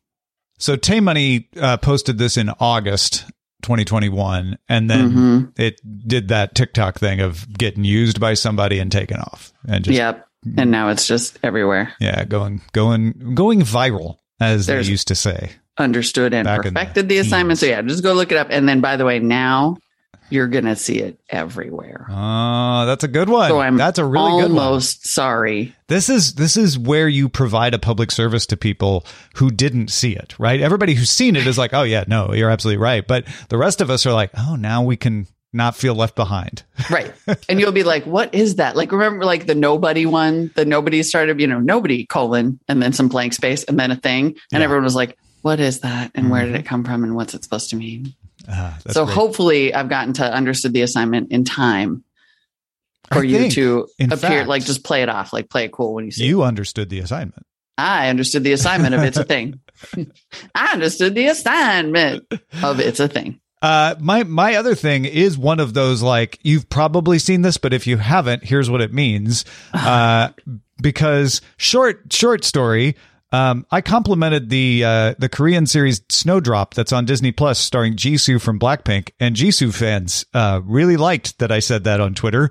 So 0.57 0.75
Tay 0.75 0.99
Money 0.99 1.49
uh, 1.59 1.77
posted 1.77 2.17
this 2.17 2.37
in 2.37 2.49
August 2.59 3.25
2021, 3.63 4.57
and 4.69 4.89
then 4.89 5.11
Mhm. 5.11 5.59
it 5.59 5.81
did 6.07 6.27
that 6.29 6.55
TikTok 6.55 6.99
thing 6.99 7.19
of 7.19 7.51
getting 7.57 7.83
used 7.83 8.19
by 8.19 8.35
somebody 8.35 8.79
and 8.79 8.91
taken 8.91 9.17
off, 9.17 9.51
and 9.67 9.83
just 9.83 9.97
yep. 9.97 10.27
And 10.57 10.71
now 10.71 10.89
it's 10.89 11.05
just 11.07 11.37
everywhere. 11.43 11.93
yeah, 11.99 12.23
going 12.25 12.61
going 12.73 13.33
going 13.35 13.61
viral 13.61 14.17
as 14.41 14.65
There's- 14.65 14.85
they 14.87 14.91
used 14.91 15.07
to 15.09 15.15
say. 15.15 15.51
understood 15.77 16.33
and 16.33 16.45
Back 16.45 16.65
in 16.65 16.73
the 16.73 16.79
perfected 16.79 17.09
the 17.09 17.17
assignment. 17.19 17.59
So 17.59 17.65
yeah, 17.65 17.81
just 17.81 18.03
go 18.03 18.13
look 18.13 18.31
it 18.31 18.37
up. 18.37 18.47
And 18.49 18.67
then 18.67 18.81
by 18.81 18.97
the 18.97 19.05
way, 19.05 19.19
now 19.19 19.77
you're 20.29 20.47
gonna 20.47 20.75
see 20.75 20.99
it 20.99 21.19
everywhere. 21.29 22.05
Oh, 22.09 22.85
that's 22.85 23.03
a 23.03 23.07
good 23.07 23.29
one. 23.29 23.49
So 23.49 23.59
I'm 23.59 23.77
that's 23.77 23.97
a 23.99 24.05
really 24.05 24.41
good 24.43 24.51
one. 24.51 24.63
almost 24.63 25.07
sorry. 25.07 25.73
This 25.87 26.07
is 26.09 26.35
this 26.35 26.55
is 26.57 26.77
where 26.77 27.07
you 27.07 27.27
provide 27.29 27.73
a 27.73 27.79
public 27.79 28.11
service 28.11 28.45
to 28.47 28.57
people 28.57 29.05
who 29.35 29.49
didn't 29.51 29.89
see 29.89 30.15
it, 30.15 30.35
right? 30.39 30.61
Everybody 30.61 30.93
who's 30.93 31.09
seen 31.09 31.35
it 31.35 31.47
is 31.47 31.57
like, 31.57 31.73
"Oh 31.73 31.83
yeah, 31.83 32.03
no, 32.07 32.33
you're 32.33 32.49
absolutely 32.49 32.81
right." 32.81 33.05
But 33.05 33.25
the 33.49 33.57
rest 33.57 33.81
of 33.81 33.89
us 33.89 34.05
are 34.05 34.13
like, 34.13 34.31
"Oh, 34.37 34.55
now 34.55 34.83
we 34.83 34.95
can 34.97 35.27
not 35.53 35.75
feel 35.75 35.95
left 35.95 36.15
behind." 36.15 36.63
Right. 36.89 37.13
and 37.47 37.59
you'll 37.59 37.71
be 37.71 37.83
like, 37.83 38.05
what 38.05 38.33
is 38.35 38.55
that? 38.55 38.75
Like, 38.75 38.91
remember 38.91 39.23
like 39.25 39.45
the 39.47 39.55
nobody 39.55 40.05
one? 40.05 40.51
The 40.55 40.65
nobody 40.65 41.03
started, 41.03 41.39
you 41.39 41.47
know, 41.47 41.59
nobody 41.59 42.05
colon 42.05 42.59
and 42.67 42.81
then 42.81 42.91
some 42.93 43.07
blank 43.07 43.33
space 43.33 43.63
and 43.63 43.79
then 43.79 43.91
a 43.91 43.95
thing. 43.95 44.27
And 44.51 44.59
Yeah. 44.59 44.61
everyone 44.61 44.83
was 44.83 44.95
like, 44.95 45.17
what 45.43 45.59
is 45.59 45.79
that? 45.81 46.11
And 46.15 46.29
where 46.29 46.45
did 46.45 46.55
it 46.55 46.65
come 46.65 46.83
from? 46.83 47.03
And 47.03 47.15
what's 47.15 47.33
it 47.33 47.43
supposed 47.43 47.69
to 47.71 47.75
mean? 47.75 48.13
Ah, 48.49 48.77
so 48.89 49.05
great. 49.05 49.13
hopefully 49.15 49.73
I've 49.73 49.89
gotten 49.89 50.13
to 50.13 50.33
understood 50.33 50.73
the 50.73 50.81
assignment 50.81 51.31
in 51.31 51.43
time 51.43 52.03
for 53.11 53.19
I 53.19 53.23
you 53.23 53.37
think, 53.39 53.53
to 53.53 53.87
appear, 53.99 54.17
fact, 54.17 54.47
like 54.49 54.63
just 54.63 54.83
play 54.83 55.01
it 55.03 55.09
off, 55.09 55.33
like 55.33 55.49
play 55.49 55.65
it 55.65 55.71
cool 55.73 55.93
when 55.95 56.05
you 56.05 56.11
see 56.11 56.23
it. 56.23 56.27
you 56.27 56.43
understood 56.43 56.89
the 56.89 56.99
assignment. 56.99 57.45
I 57.77 58.09
understood 58.09 58.43
the 58.43 58.53
assignment 58.53 58.95
of 58.95 59.03
it's 59.03 59.17
a 59.17 59.23
thing. 59.23 59.59
I 60.55 60.71
understood 60.73 61.13
the 61.15 61.27
assignment 61.27 62.23
of 62.63 62.79
it's 62.79 62.99
a 63.01 63.07
thing. 63.07 63.40
Uh, 63.61 63.95
my 63.99 64.23
my 64.23 64.55
other 64.55 64.75
thing 64.75 65.05
is 65.05 65.37
one 65.37 65.59
of 65.59 65.73
those 65.73 66.01
like 66.01 66.39
you've 66.41 66.69
probably 66.69 67.19
seen 67.19 67.41
this, 67.41 67.57
but 67.57 67.73
if 67.73 67.85
you 67.85 67.97
haven't, 67.97 68.43
here's 68.43 68.69
what 68.69 68.81
it 68.81 68.93
means. 68.93 69.45
Uh, 69.73 70.29
because 70.81 71.41
short 71.57 72.11
short 72.11 72.43
story. 72.43 72.95
Um, 73.33 73.65
I 73.71 73.79
complimented 73.79 74.49
the 74.49 74.83
uh, 74.83 75.15
the 75.17 75.29
Korean 75.29 75.65
series 75.65 76.01
Snowdrop 76.09 76.73
that's 76.73 76.91
on 76.91 77.05
Disney 77.05 77.31
Plus, 77.31 77.59
starring 77.59 77.95
Jisoo 77.95 78.41
from 78.41 78.59
Blackpink, 78.59 79.11
and 79.19 79.35
Jisoo 79.35 79.73
fans 79.73 80.25
uh, 80.33 80.59
really 80.63 80.97
liked 80.97 81.39
that 81.39 81.51
I 81.51 81.59
said 81.59 81.85
that 81.85 82.01
on 82.01 82.13
Twitter, 82.13 82.49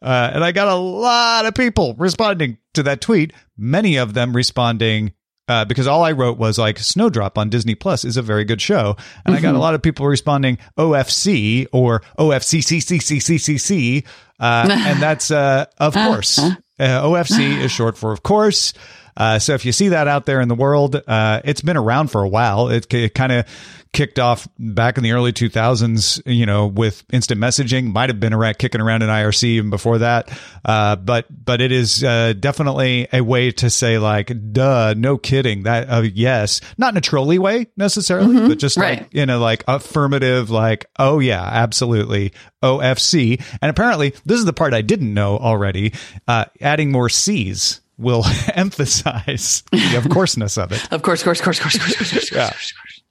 uh, 0.00 0.30
and 0.32 0.44
I 0.44 0.52
got 0.52 0.68
a 0.68 0.74
lot 0.76 1.46
of 1.46 1.54
people 1.54 1.94
responding 1.98 2.58
to 2.74 2.84
that 2.84 3.00
tweet. 3.00 3.32
Many 3.58 3.96
of 3.96 4.14
them 4.14 4.34
responding 4.34 5.14
uh, 5.50 5.64
because 5.64 5.88
all 5.88 6.04
I 6.04 6.12
wrote 6.12 6.38
was 6.38 6.58
like 6.58 6.78
Snowdrop 6.78 7.36
on 7.36 7.50
Disney 7.50 7.74
Plus 7.74 8.04
is 8.04 8.16
a 8.16 8.22
very 8.22 8.44
good 8.44 8.60
show, 8.62 8.96
and 9.26 9.34
I 9.34 9.40
got 9.40 9.56
a 9.56 9.58
lot 9.58 9.74
of 9.74 9.82
people 9.82 10.06
responding 10.06 10.58
OFC 10.78 11.66
or 11.72 12.02
OFCCCCCC, 12.20 14.06
uh, 14.38 14.68
and 14.70 15.02
that's 15.02 15.32
uh, 15.32 15.64
of 15.78 15.94
course. 16.06 16.38
Uh, 16.38 16.52
OFC 16.78 17.58
is 17.58 17.72
short 17.72 17.98
for 17.98 18.12
of 18.12 18.22
course. 18.22 18.72
Uh, 19.20 19.38
so 19.38 19.52
if 19.52 19.66
you 19.66 19.72
see 19.72 19.88
that 19.88 20.08
out 20.08 20.24
there 20.24 20.40
in 20.40 20.48
the 20.48 20.54
world, 20.54 20.96
uh, 21.06 21.42
it's 21.44 21.60
been 21.60 21.76
around 21.76 22.10
for 22.10 22.22
a 22.22 22.28
while. 22.28 22.70
It, 22.70 22.92
it 22.94 23.14
kind 23.14 23.32
of 23.32 23.44
kicked 23.92 24.18
off 24.18 24.48
back 24.58 24.96
in 24.96 25.02
the 25.02 25.12
early 25.12 25.30
2000s, 25.30 26.22
you 26.24 26.46
know, 26.46 26.66
with 26.66 27.04
instant 27.12 27.38
messaging. 27.38 27.92
Might 27.92 28.08
have 28.08 28.18
been 28.18 28.32
around 28.32 28.56
kicking 28.56 28.80
around 28.80 29.02
in 29.02 29.10
IRC 29.10 29.44
even 29.44 29.68
before 29.68 29.98
that. 29.98 30.30
Uh, 30.64 30.96
but 30.96 31.26
but 31.28 31.60
it 31.60 31.70
is 31.70 32.02
uh, 32.02 32.32
definitely 32.32 33.08
a 33.12 33.20
way 33.20 33.50
to 33.52 33.68
say 33.68 33.98
like, 33.98 34.32
duh, 34.52 34.94
no 34.96 35.18
kidding. 35.18 35.64
That 35.64 35.90
uh, 35.90 36.00
yes, 36.00 36.62
not 36.78 36.94
in 36.94 36.96
a 36.96 37.02
trolley 37.02 37.38
way 37.38 37.66
necessarily, 37.76 38.48
but 38.48 38.58
just 38.58 38.78
right. 38.78 39.00
like 39.00 39.14
in 39.14 39.28
a 39.28 39.36
like 39.36 39.64
affirmative, 39.68 40.48
like, 40.48 40.86
oh 40.98 41.18
yeah, 41.18 41.42
absolutely, 41.42 42.32
OFC. 42.62 43.42
And 43.60 43.70
apparently, 43.70 44.14
this 44.24 44.38
is 44.38 44.46
the 44.46 44.54
part 44.54 44.72
I 44.72 44.80
didn't 44.80 45.12
know 45.12 45.36
already. 45.36 45.92
Uh, 46.26 46.46
adding 46.62 46.90
more 46.90 47.10
C's 47.10 47.82
will 48.00 48.24
emphasize 48.54 49.62
the 49.70 49.96
of 49.96 50.08
courseness 50.08 50.56
of 50.58 50.72
it. 50.72 50.92
Of 50.92 51.02
course, 51.02 51.22
course, 51.22 51.40
course, 51.40 51.58
course, 51.60 51.78
course, 51.78 51.96
course, 51.96 52.10
course, 52.12 52.32
Yeah. 52.32 52.48
course, 52.50 52.72
course. 52.72 53.02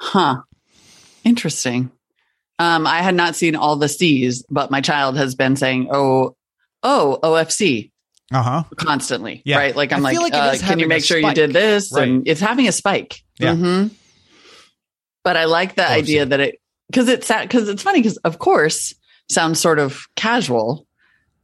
Huh. 0.00 0.36
Interesting. 1.24 1.90
Um, 2.58 2.86
I 2.86 3.02
had 3.02 3.14
not 3.14 3.36
seen 3.36 3.54
all 3.56 3.76
the 3.76 3.88
C's, 3.88 4.44
but 4.50 4.70
my 4.70 4.80
child 4.80 5.16
has 5.16 5.34
been 5.34 5.56
saying, 5.56 5.88
"Oh, 5.92 6.36
oh, 6.82 7.18
OFC." 7.22 7.90
Uh 8.30 8.42
huh. 8.42 8.62
constantly, 8.76 9.40
Yeah. 9.46 9.56
right? 9.56 9.74
Like 9.74 9.90
I'm 9.92 10.04
I 10.04 10.12
like, 10.12 10.32
like 10.32 10.34
uh, 10.34 10.56
can 10.58 10.78
you 10.78 10.86
make 10.86 11.02
sure 11.02 11.16
you 11.18 11.32
did 11.32 11.52
this? 11.54 11.90
Right. 11.92 12.06
And 12.06 12.28
it's 12.28 12.40
having 12.40 12.68
a 12.68 12.72
spike. 12.72 13.22
Yeah. 13.38 13.54
Mhm. 13.54 13.90
But 15.24 15.36
I 15.38 15.46
like 15.46 15.76
the 15.76 15.86
Oh, 15.88 15.92
idea 15.92 16.26
that 16.26 16.38
it 16.40 16.60
because 16.90 17.08
it's 17.08 17.28
because 17.28 17.68
it's 17.70 17.82
funny 17.82 18.00
because 18.00 18.18
of 18.18 18.38
course 18.38 18.94
sounds 19.30 19.58
sort 19.60 19.78
of 19.78 20.06
casual. 20.14 20.86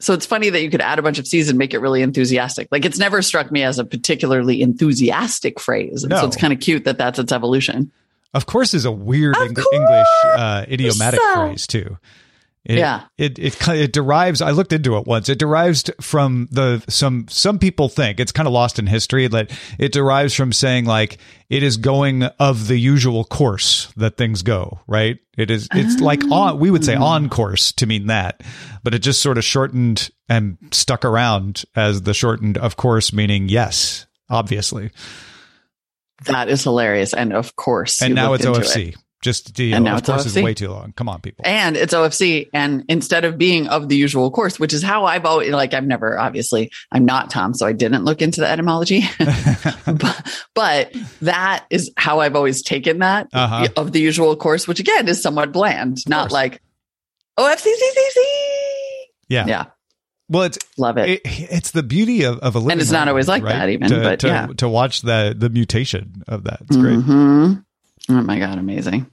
So 0.05 0.13
it's 0.13 0.27
funny 0.27 0.51
that 0.51 0.61
you 0.63 0.69
could 0.69 0.83
add 0.83 0.99
a 0.99 1.03
bunch 1.03 1.19
of 1.19 1.27
C's 1.27 1.49
and 1.49 1.59
make 1.59 1.73
it 1.73 1.79
really 1.79 2.03
enthusiastic. 2.03 2.69
Like 2.71 2.85
it's 2.85 2.99
never 2.99 3.23
struck 3.23 3.51
me 3.51 3.63
as 3.63 3.79
a 3.79 3.85
particularly 3.87 4.61
enthusiastic 4.61 5.59
phrase. 5.59 6.03
And 6.05 6.11
No. 6.11 6.21
So 6.21 6.27
it's 6.27 6.37
kind 6.37 6.53
of 6.53 6.61
cute 6.61 6.85
that 6.85 6.99
that's 6.99 7.19
its 7.19 7.33
evolution. 7.33 7.91
Of 8.35 8.45
course, 8.45 8.75
is 8.75 8.85
a 8.85 8.93
weird 8.93 9.35
Eng- 9.37 9.57
English 9.73 10.07
uh, 10.25 10.67
idiomatic 10.69 11.21
So- 11.21 11.35
phrase 11.35 11.67
too. 11.67 11.97
It, 12.65 12.79
Yeah. 12.79 13.03
it, 13.19 13.39
it 13.39 13.69
it 13.69 13.93
derives. 13.93 14.41
I 14.41 14.53
looked 14.53 14.73
into 14.73 14.97
it 14.97 15.07
once. 15.07 15.29
It 15.29 15.39
derives 15.39 15.85
from 16.01 16.49
the 16.51 16.83
some 16.89 17.27
some 17.29 17.59
people 17.59 17.91
think 17.91 18.19
it's 18.21 18.33
kind 18.33 18.47
of 18.47 18.55
lost 18.55 18.79
in 18.79 18.87
history 18.87 19.27
that 19.29 19.51
it 19.79 19.93
derives 19.93 20.35
from 20.35 20.51
saying 20.51 20.87
like 20.87 21.19
it 21.51 21.63
is 21.63 21.77
going 21.77 22.23
of 22.23 22.69
the 22.69 22.79
usual 22.79 23.25
course 23.25 23.93
that 23.97 24.17
things 24.17 24.43
go. 24.43 24.81
Right. 24.87 25.19
It 25.37 25.51
is. 25.51 25.69
It's 25.75 26.01
like 26.01 26.23
ah. 26.31 26.53
on. 26.53 26.59
We 26.59 26.71
would 26.71 26.85
say 26.85 26.95
on 26.95 27.29
course 27.29 27.71
to 27.73 27.87
mean 27.87 28.07
that, 28.07 28.43
but 28.83 28.95
it 28.95 29.01
just 29.01 29.21
sort 29.21 29.37
of 29.37 29.45
shortened 29.45 30.11
and 30.29 30.57
stuck 30.73 31.05
around 31.05 31.65
as 31.77 32.03
the 32.03 32.15
shortened 32.15 32.57
of 32.57 32.77
course 32.77 33.13
meaning 33.13 33.49
yes, 33.51 34.07
obviously. 34.31 34.91
That 36.27 36.49
is 36.49 36.63
hilarious. 36.63 37.13
And 37.13 37.35
of 37.35 37.57
course, 37.57 38.01
And 38.01 38.15
now 38.15 38.33
it's 38.33 38.47
OFC. 38.47 38.89
it. 38.89 38.97
Just 39.25 39.59
you 39.59 39.75
And 39.75 39.85
now 39.87 39.97
it's 39.97 40.07
course, 40.07 40.27
is 40.27 40.37
way 40.37 40.53
too 40.53 40.69
long. 40.69 40.93
Come 40.93 41.09
on, 41.09 41.23
people. 41.23 41.47
and 41.47 41.79
it's 41.79 41.95
OFC. 41.95 42.51
And 42.53 42.85
instead 42.91 43.25
of 43.25 43.39
being 43.39 43.69
of 43.69 43.89
the 43.89 43.97
usual 43.97 44.31
course, 44.31 44.61
which 44.61 44.75
is 44.75 44.83
how 44.83 45.07
I've 45.07 45.25
always 45.25 45.51
like, 45.51 45.73
I've 45.73 45.87
never 45.87 46.19
obviously, 46.19 46.71
I'm 46.93 47.07
not 47.07 47.31
Tom, 47.31 47.55
so 47.55 47.65
I 47.67 47.73
didn't 47.73 48.05
look 48.05 48.21
into 48.21 48.43
the 48.43 48.49
etymology, 48.51 49.01
but, 49.87 50.45
but 50.55 50.95
that 51.23 51.65
is 51.71 51.91
how 51.97 52.21
I've 52.21 52.37
always 52.37 52.63
taken 52.63 52.99
that 52.99 53.29
Uh-huh. 53.33 53.69
of 53.79 53.93
the 53.93 54.01
usual 54.01 54.37
course, 54.37 54.69
which 54.69 54.79
again 54.79 55.09
is 55.09 55.23
somewhat 55.23 55.53
bland, 55.53 56.07
not 56.07 56.31
like 56.31 56.61
OFCCCC. 57.39 58.21
yeah. 59.29 59.47
Yeah, 59.47 59.65
Well, 60.29 60.43
it's 60.45 60.59
love 60.77 60.99
it. 60.99 61.09
it, 61.09 61.21
it's 61.25 61.71
the 61.71 61.83
beauty 61.83 62.25
of, 62.25 62.39
of 62.41 62.55
a 62.55 62.59
living 62.59 62.73
and 62.73 62.81
it's 62.83 62.91
not 62.91 63.09
always 63.09 63.27
like 63.29 63.43
right? 63.43 63.53
that 63.55 63.69
even, 63.71 63.89
to, 63.89 64.03
but 64.03 64.21
to, 64.21 64.27
yeah. 64.27 64.47
to 64.59 64.69
watch 64.69 65.01
the 65.03 65.35
the 65.37 65.49
mutation 65.49 66.23
of 66.29 66.45
that. 66.45 66.61
It's 66.69 66.77
great. 66.77 66.99
Mhm. 66.99 67.65
Oh 68.11 68.21
my 68.23 68.39
God, 68.39 68.59
amazing. 68.59 69.07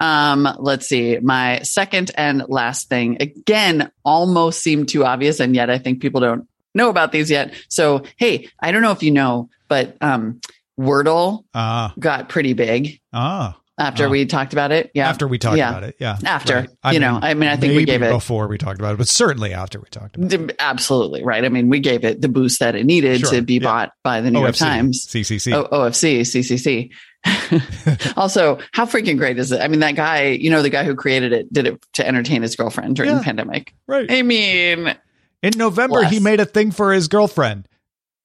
Um, 0.00 0.48
let's 0.58 0.86
see. 0.88 1.18
My 1.18 1.60
second 1.60 2.10
and 2.16 2.44
last 2.48 2.88
thing 2.88 3.16
again 3.20 3.90
almost 4.04 4.60
seemed 4.62 4.88
too 4.88 5.04
obvious, 5.04 5.40
and 5.40 5.54
yet 5.54 5.70
I 5.70 5.78
think 5.78 6.00
people 6.00 6.20
don't 6.20 6.48
know 6.74 6.90
about 6.90 7.12
these 7.12 7.30
yet. 7.30 7.54
So, 7.68 8.02
hey, 8.16 8.48
I 8.60 8.72
don't 8.72 8.82
know 8.82 8.92
if 8.92 9.02
you 9.02 9.10
know, 9.10 9.48
but 9.68 9.96
um, 10.02 10.40
Wordle 10.78 11.44
Ah, 11.54 11.94
got 11.98 12.28
pretty 12.28 12.52
big 12.52 13.00
ah. 13.12 13.58
After 13.78 14.06
Ah. 14.06 14.08
we 14.08 14.24
talked 14.26 14.52
about 14.52 14.72
it. 14.72 14.90
Yeah, 14.94 15.08
After 15.08 15.28
we 15.28 15.38
talked 15.38 15.58
Yeah. 15.58 15.70
about 15.70 15.84
it, 15.84 15.96
yeah. 15.98 16.16
After, 16.24 16.66
you 16.92 16.98
know, 16.98 17.18
I 17.20 17.34
mean, 17.34 17.48
I 17.50 17.56
think 17.56 17.76
we 17.76 17.84
gave 17.84 18.02
it- 18.02 18.10
before 18.10 18.48
we 18.48 18.56
talked 18.58 18.78
about 18.80 18.94
it, 18.94 18.98
but 18.98 19.08
certainly 19.08 19.52
after 19.52 19.78
we 19.78 19.86
talked 19.90 20.16
about 20.16 20.32
it. 20.32 20.56
Absolutely 20.58 21.22
right. 21.24 21.44
I 21.44 21.48
mean, 21.50 21.68
we 21.68 21.80
gave 21.80 22.04
it 22.04 22.20
the 22.22 22.28
boost 22.28 22.60
that 22.60 22.74
it 22.74 22.84
needed 22.86 23.20
Sure, 23.20 23.30
to 23.32 23.42
be 23.42 23.54
yeah. 23.54 23.60
bought 23.60 23.92
by 24.02 24.20
the 24.22 24.30
New 24.30 24.40
York 24.40 24.54
Times. 24.56 25.06
CCC. 25.08 25.52
O- 25.52 25.68
OFC, 25.70 26.20
CCC. 26.22 26.90
also, 28.16 28.58
how 28.72 28.86
freaking 28.86 29.18
great 29.18 29.38
is 29.38 29.52
it? 29.52 29.60
I 29.60 29.68
mean, 29.68 29.80
that 29.80 29.94
guy, 29.96 30.28
you 30.28 30.50
know, 30.50 30.62
the 30.62 30.70
guy 30.70 30.84
who 30.84 30.94
created 30.94 31.32
it 31.32 31.52
did 31.52 31.66
it 31.66 31.84
to 31.94 32.06
entertain 32.06 32.42
his 32.42 32.56
girlfriend 32.56 32.96
during 32.96 33.10
Yeah. 33.12 33.18
the 33.18 33.24
pandemic. 33.24 33.74
right. 33.86 34.10
I 34.10 34.22
mean, 34.22 34.94
In 35.42 35.52
November, 35.56 36.02
he 36.04 36.18
made 36.18 36.40
a 36.40 36.44
thing 36.46 36.70
for 36.70 36.92
his 36.92 37.08
girlfriend. 37.08 37.68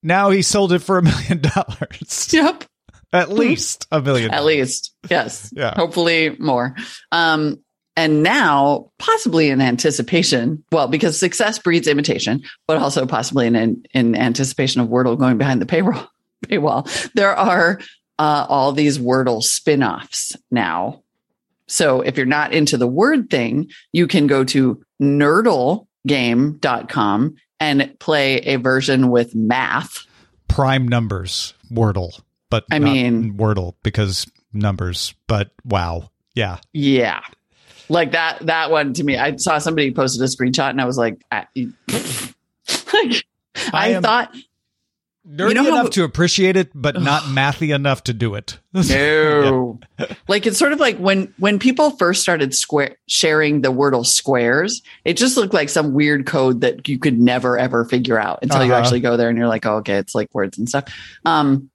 Now 0.02 0.30
he 0.30 0.42
sold 0.42 0.72
it 0.72 0.80
for 0.80 0.98
a 0.98 1.02
million 1.02 1.40
dollars. 1.40 2.28
yep, 2.32 2.64
At 3.12 3.30
least 3.30 3.86
a 3.92 4.00
million. 4.00 4.30
at 4.30 4.44
least. 4.44 4.94
Yes. 5.10 5.52
Yeah. 5.56 5.74
Hopefully 5.76 6.34
more. 6.38 6.74
Um, 7.10 7.58
and 7.94 8.22
now, 8.22 8.90
possibly 8.98 9.50
in 9.50 9.60
anticipation, 9.60 10.64
well, 10.72 10.88
because 10.88 11.20
success 11.20 11.58
breeds 11.58 11.86
imitation, 11.86 12.42
but 12.66 12.78
also 12.78 13.04
possibly 13.04 13.46
in, 13.46 13.54
in 13.54 13.84
in 13.92 14.16
anticipation 14.16 14.80
of 14.80 14.88
Wordle 14.88 15.18
going 15.18 15.36
behind 15.36 15.60
the 15.60 15.66
payroll, 15.66 16.06
paywall, 16.46 16.88
there 17.12 17.36
are 17.36 17.80
uh, 18.18 18.46
all 18.48 18.72
these 18.72 18.98
Wordle 18.98 19.42
spin 19.42 19.82
offs 19.82 20.34
now. 20.50 21.02
So 21.68 22.00
if 22.00 22.16
you're 22.16 22.24
not 22.26 22.54
into 22.54 22.76
the 22.78 22.86
word 22.86 23.28
thing, 23.30 23.70
you 23.92 24.06
can 24.06 24.26
go 24.26 24.42
to 24.44 24.82
nerdlegame.com 25.00 27.34
and 27.60 27.98
play 28.00 28.36
a 28.38 28.56
version 28.56 29.10
with 29.10 29.34
math. 29.34 30.06
Prime 30.48 30.88
numbers, 30.88 31.52
Wordle, 31.70 32.18
but 32.52 32.64
I 32.70 32.78
not 32.78 32.92
mean- 32.92 33.34
Wordle 33.36 33.74
because 33.82 34.30
numbers. 34.52 35.14
But 35.26 35.50
wow, 35.64 36.10
yeah. 36.34 36.58
Yeah. 36.72 37.22
Like 37.88 38.12
that 38.12 38.46
that 38.46 38.70
one 38.70 38.92
to 38.94 39.02
me. 39.04 39.16
I 39.18 39.36
saw 39.36 39.58
somebody 39.58 39.92
posted 39.92 40.22
a 40.22 40.26
screenshot 40.26 40.70
and 40.70 40.80
I 40.80 40.84
was 40.84 40.96
like 40.96 41.20
I, 41.32 41.46
like 42.94 43.24
I 43.72 43.96
I, 43.96 44.00
thought 44.00 44.34
Nerdy 45.28 45.54
know 45.54 45.62
how- 45.64 45.68
enough 45.80 45.90
to 45.90 46.04
appreciate 46.04 46.56
it, 46.56 46.70
but 46.74 47.00
not 47.00 47.22
mathy 47.24 47.74
enough 47.74 48.04
to 48.04 48.12
do 48.14 48.34
it. 48.34 48.58
No. 48.74 49.78
like 50.28 50.46
it's 50.46 50.58
sort 50.58 50.72
of 50.72 50.80
like 50.80 50.96
when 50.96 51.32
when 51.38 51.58
people 51.58 51.90
first 51.90 52.22
started 52.22 52.54
square 52.54 52.96
sharing 53.08 53.60
the 53.60 53.70
Wordle 53.72 54.06
squares, 54.06 54.80
it 55.04 55.16
just 55.18 55.36
looked 55.36 55.52
like 55.54 55.68
some 55.68 55.92
weird 55.92 56.24
code 56.26 56.62
that 56.62 56.88
you 56.88 56.98
could 56.98 57.20
never 57.20 57.58
ever 57.58 57.84
figure 57.84 58.18
out 58.18 58.38
until 58.42 58.64
you 58.64 58.72
Uh-huh. 58.72 58.80
actually 58.80 59.00
go 59.00 59.16
there 59.16 59.28
and 59.28 59.36
you're 59.36 59.48
like, 59.48 59.66
oh, 59.66 59.76
okay, 59.76 59.94
it's 59.96 60.14
like 60.14 60.28
words 60.34 60.56
and 60.58 60.68
stuff. 60.68 60.84
Um 61.26 61.68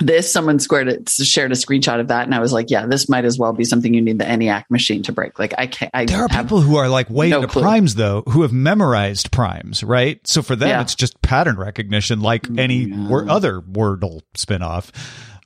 this 0.00 0.32
someone 0.32 0.58
squared 0.58 0.88
it 0.88 1.08
shared 1.08 1.52
a 1.52 1.54
screenshot 1.54 2.00
of 2.00 2.08
that 2.08 2.24
and 2.24 2.34
I 2.34 2.40
was 2.40 2.52
like, 2.52 2.70
yeah, 2.70 2.86
this 2.86 3.08
might 3.08 3.24
as 3.24 3.38
well 3.38 3.52
be 3.52 3.64
something 3.64 3.92
you 3.94 4.00
need 4.00 4.18
the 4.18 4.24
ENIAC 4.24 4.64
machine 4.70 5.02
to 5.04 5.12
break. 5.12 5.38
Like 5.38 5.54
I 5.58 5.66
can't 5.66 5.90
I 5.94 6.06
There 6.06 6.22
are 6.22 6.28
people 6.28 6.60
who 6.60 6.76
are 6.76 6.88
like 6.88 7.08
way 7.10 7.28
no 7.30 7.36
into 7.42 7.48
clue. 7.48 7.62
primes 7.62 7.94
though, 7.96 8.22
who 8.28 8.42
have 8.42 8.52
memorized 8.52 9.30
primes, 9.30 9.84
right? 9.84 10.18
So 10.26 10.42
for 10.42 10.56
them, 10.56 10.70
Yeah. 10.70 10.80
it's 10.80 10.94
just 10.94 11.20
pattern 11.22 11.56
recognition, 11.56 12.20
like 12.20 12.46
any 12.58 12.90
wor- 12.90 13.28
other 13.28 13.60
Wordle 13.60 14.22
spinoff. 14.34 14.90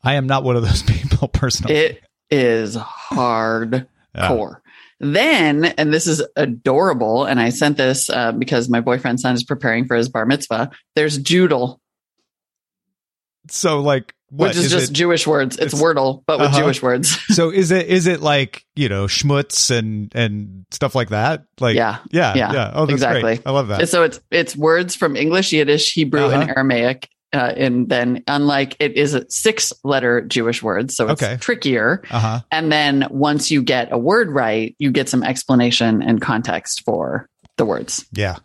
I 0.02 0.14
am 0.14 0.26
not 0.26 0.44
one 0.44 0.56
of 0.56 0.62
those 0.62 0.82
people 0.86 1.28
personally. 1.28 1.74
It 1.74 2.04
is 2.30 2.74
hard 2.76 3.86
hardcore. 4.16 4.60
Then, 5.00 5.64
and 5.64 5.92
this 5.92 6.06
is 6.06 6.22
adorable, 6.36 7.24
and 7.24 7.40
I 7.40 7.48
sent 7.50 7.76
this 7.76 8.08
uh, 8.08 8.30
because 8.32 8.68
my 8.68 8.80
boyfriend's 8.80 9.22
son 9.22 9.34
is 9.34 9.42
preparing 9.42 9.86
for 9.86 9.96
his 9.96 10.08
bar 10.08 10.24
mitzvah. 10.24 10.70
There's 10.94 11.18
Joodle, 11.18 11.80
so 13.48 13.80
like, 13.80 14.14
what 14.36 14.48
which 14.48 14.56
is, 14.56 14.70
just 14.70 14.90
it? 14.90 14.94
Jewish 14.94 15.26
words. 15.26 15.56
It's, 15.56 15.72
It's- 15.74 15.82
Wordle, 15.82 16.22
but 16.26 16.38
with 16.38 16.48
Uh-huh. 16.48 16.60
Jewish 16.62 16.82
words. 16.82 17.16
so 17.34 17.50
is 17.50 17.70
it 17.70 17.86
is 17.86 18.06
it 18.06 18.20
like 18.20 18.64
you 18.74 18.88
know 18.88 19.04
schmutz 19.06 19.70
and 19.70 20.10
and 20.14 20.64
stuff 20.70 20.94
like 20.94 21.10
that? 21.10 21.44
Like 21.60 21.76
Yeah. 21.76 21.98
yeah, 22.10 22.34
Yeah. 22.34 22.52
yeah. 22.52 22.70
Oh, 22.74 22.86
that's 22.86 22.94
Exactly. 22.94 23.20
great. 23.22 23.42
I 23.46 23.50
love 23.50 23.68
that. 23.68 23.88
so 23.88 24.02
it's 24.02 24.20
it's 24.30 24.56
words 24.56 24.94
from 24.94 25.16
English, 25.16 25.52
Yiddish, 25.52 25.92
Hebrew, 25.94 26.24
and 26.30 26.42
Uh-huh. 26.44 26.52
Aramaic. 26.56 27.08
Uh, 27.32 27.52
and 27.56 27.88
then, 27.88 28.22
unlike 28.28 28.76
it 28.78 28.96
is 28.96 29.12
a 29.14 29.28
six 29.28 29.72
letter 29.82 30.20
Jewish 30.20 30.62
word, 30.62 30.92
so 30.92 31.08
it's 31.08 31.20
Okay. 31.20 31.36
trickier. 31.40 32.00
Uh 32.08 32.18
huh. 32.20 32.40
And 32.52 32.70
then 32.70 33.08
once 33.10 33.50
you 33.50 33.60
get 33.60 33.88
a 33.92 33.98
word 33.98 34.30
right, 34.30 34.76
you 34.78 34.92
get 34.92 35.08
some 35.08 35.24
explanation 35.24 36.00
and 36.00 36.20
context 36.20 36.82
for 36.84 37.28
the 37.56 37.64
words. 37.64 38.04
Yeah. 38.12 38.36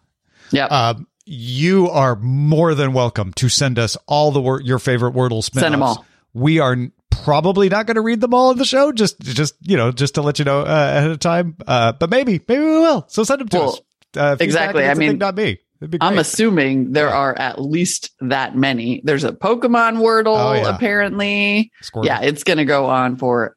Yeah. 0.51 0.65
Um, 0.65 1.05
you 1.29 1.89
are 1.89 2.15
more 2.15 2.74
than 2.74 2.91
welcome 2.93 3.31
to 3.33 3.50
send 3.50 3.77
us 3.77 3.95
all 4.07 4.31
the 4.31 4.62
your 4.63 4.79
favorite 4.79 5.13
Wordle 5.13 5.43
spin 5.43 5.62
Send 5.62 5.74
'em 5.75 5.83
all. 5.83 6.05
We 6.33 6.59
are 6.59 6.75
probably 7.12 7.69
not 7.69 7.86
going 7.86 7.95
to 7.95 8.01
read 8.01 8.21
them 8.21 8.33
all 8.33 8.51
in 8.51 8.57
the 8.57 8.65
show. 8.65 8.91
Just, 8.91 9.19
just 9.21 9.55
you 9.62 9.77
know, 9.77 9.91
just 9.91 10.15
to 10.15 10.21
let 10.21 10.39
you 10.39 10.45
know 10.45 10.62
uh, 10.62 10.63
ahead 10.98 11.12
of 11.12 11.19
time. 11.19 11.55
Uh, 11.67 11.91
but 11.91 12.09
maybe, 12.09 12.39
maybe 12.48 12.63
we 12.63 12.79
will. 12.79 13.05
So 13.09 13.24
send 13.24 13.41
them 13.41 13.50
to 13.50 13.57
Well, 13.57 13.69
us. 13.69 13.81
Uh, 14.17 14.36
exactly. 14.39 14.86
I 14.88 14.93
mean, 14.95 15.17
not 15.19 15.36
me. 15.36 15.59
It'd 15.81 15.91
be 15.91 15.98
great. 15.98 16.07
I'm 16.07 16.17
assuming 16.17 16.91
there 16.93 17.09
are 17.09 17.38
at 17.38 17.62
least 17.62 18.12
that 18.21 18.55
many. 18.55 19.01
There's 19.03 19.24
a 19.24 19.31
Pokemon 19.31 19.98
Wordle, 19.98 20.36
Oh, 20.38 20.53
yeah. 20.53 20.75
apparently. 20.75 21.71
Squirtle. 21.83 22.05
Yeah, 22.05 22.21
it's 22.21 22.43
going 22.43 22.57
to 22.57 22.65
go 22.65 22.88
on 22.88 23.15
for 23.17 23.55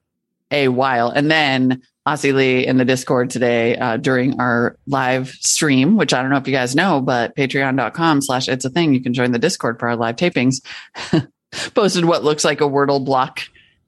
a 0.52 0.68
while. 0.68 1.09
And 1.09 1.30
then 1.30 1.82
Aussie 2.06 2.35
Lee 2.35 2.66
in 2.66 2.78
the 2.78 2.85
Discord 2.85 3.30
today 3.30 3.76
uh, 3.76 3.97
during 3.97 4.40
our 4.40 4.76
live 4.87 5.30
stream, 5.30 5.97
which 5.97 6.12
I 6.12 6.21
don't 6.21 6.30
know 6.30 6.37
if 6.37 6.47
you 6.47 6.52
guys 6.52 6.75
know, 6.75 7.00
but 7.00 7.35
patreon.com 7.37 8.23
slash 8.23 8.49
it's 8.49 8.64
a 8.64 8.71
thing. 8.71 8.92
You 8.92 9.02
can 9.02 9.14
join 9.14 9.32
the 9.32 9.38
Discord 9.38 9.78
for 9.78 9.88
our 9.88 9.97
live 9.97 10.16
tapings. 10.16 10.64
Posted 11.75 12.04
what 12.04 12.25
looks 12.25 12.44
like 12.44 12.61
a 12.61 12.64
Wordle 12.64 13.04
block 13.04 13.40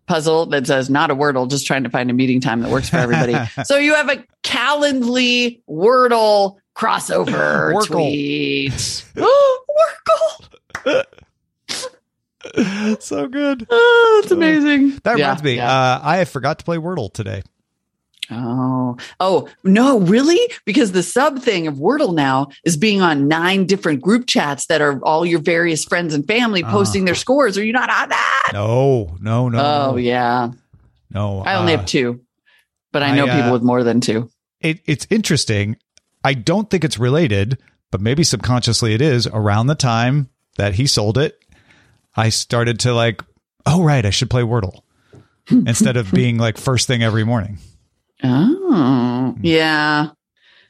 puzzle 0.06 0.46
that 0.46 0.66
says 0.66 0.90
not 0.90 1.10
a 1.10 1.16
Wordle, 1.16 1.48
just 1.48 1.66
trying 1.66 1.84
to 1.84 1.90
find 1.90 2.10
a 2.10 2.14
meeting 2.14 2.40
time 2.40 2.60
that 2.60 2.70
works 2.70 2.88
for 2.88 2.98
everybody. 2.98 3.34
so 3.64 3.78
you 3.78 3.94
have 3.94 4.10
a 4.10 4.24
Calendly 4.42 5.62
Wordle 5.68 6.56
crossover 6.76 7.74
Workle. 7.74 7.86
tweet. 7.86 9.04
Workle. 10.86 11.04
so 13.00 13.26
good. 13.28 13.66
Oh, 13.70 14.20
it's 14.22 14.32
amazing. 14.32 14.98
That 15.04 15.18
Yeah, 15.18 15.24
reminds 15.26 15.42
me. 15.42 15.56
yeah. 15.56 15.70
Uh, 15.70 16.00
I 16.02 16.24
forgot 16.24 16.58
to 16.60 16.64
play 16.64 16.76
Wordle 16.76 17.12
today. 17.12 17.42
Oh, 18.30 18.96
oh 19.20 19.48
no, 19.64 20.00
really? 20.00 20.38
Because 20.64 20.92
the 20.92 21.02
sub 21.02 21.40
thing 21.40 21.66
of 21.66 21.74
Wordle 21.74 22.14
now 22.14 22.48
is 22.64 22.76
being 22.78 23.02
on 23.02 23.28
nine 23.28 23.66
different 23.66 24.00
group 24.00 24.26
chats 24.26 24.66
that 24.66 24.80
are 24.80 24.98
all 25.02 25.26
your 25.26 25.40
various 25.40 25.84
friends 25.84 26.14
and 26.14 26.26
family 26.26 26.62
posting 26.62 27.04
their 27.04 27.14
scores. 27.14 27.58
Are 27.58 27.64
you 27.64 27.72
not 27.74 27.90
on 27.90 28.08
that? 28.08 28.50
No, 28.54 29.16
no, 29.20 29.48
no. 29.50 29.58
oh 29.58 29.90
no, 29.92 29.96
yeah, 29.98 30.50
no. 31.10 31.40
I 31.42 31.56
only 31.56 31.74
uh, 31.74 31.78
have 31.78 31.86
two, 31.86 32.20
but 32.92 33.02
I 33.02 33.08
I, 33.08 33.14
know 33.16 33.26
uh, 33.26 33.36
people 33.36 33.52
with 33.52 33.62
more 33.62 33.82
than 33.84 34.00
two. 34.00 34.30
it, 34.60 34.80
it's 34.86 35.06
interesting. 35.10 35.76
I 36.24 36.32
don't 36.32 36.70
think 36.70 36.82
it's 36.82 36.98
related, 36.98 37.58
but 37.90 38.00
maybe 38.00 38.24
subconsciously 38.24 38.94
it 38.94 39.02
is. 39.02 39.26
Around 39.26 39.66
the 39.66 39.74
time 39.74 40.30
that 40.56 40.74
he 40.74 40.86
sold 40.86 41.18
it, 41.18 41.38
I 42.16 42.28
started 42.28 42.80
to 42.80 42.94
like, 42.94 43.22
oh 43.66 43.82
right, 43.82 44.04
I 44.04 44.10
should 44.10 44.30
play 44.30 44.42
Wordle 44.42 44.82
instead 45.50 45.96
of 45.96 46.10
being 46.12 46.38
like 46.38 46.58
first 46.58 46.86
thing 46.86 47.02
every 47.02 47.24
morning. 47.24 47.58
Oh 48.22 49.34
yeah. 49.42 50.10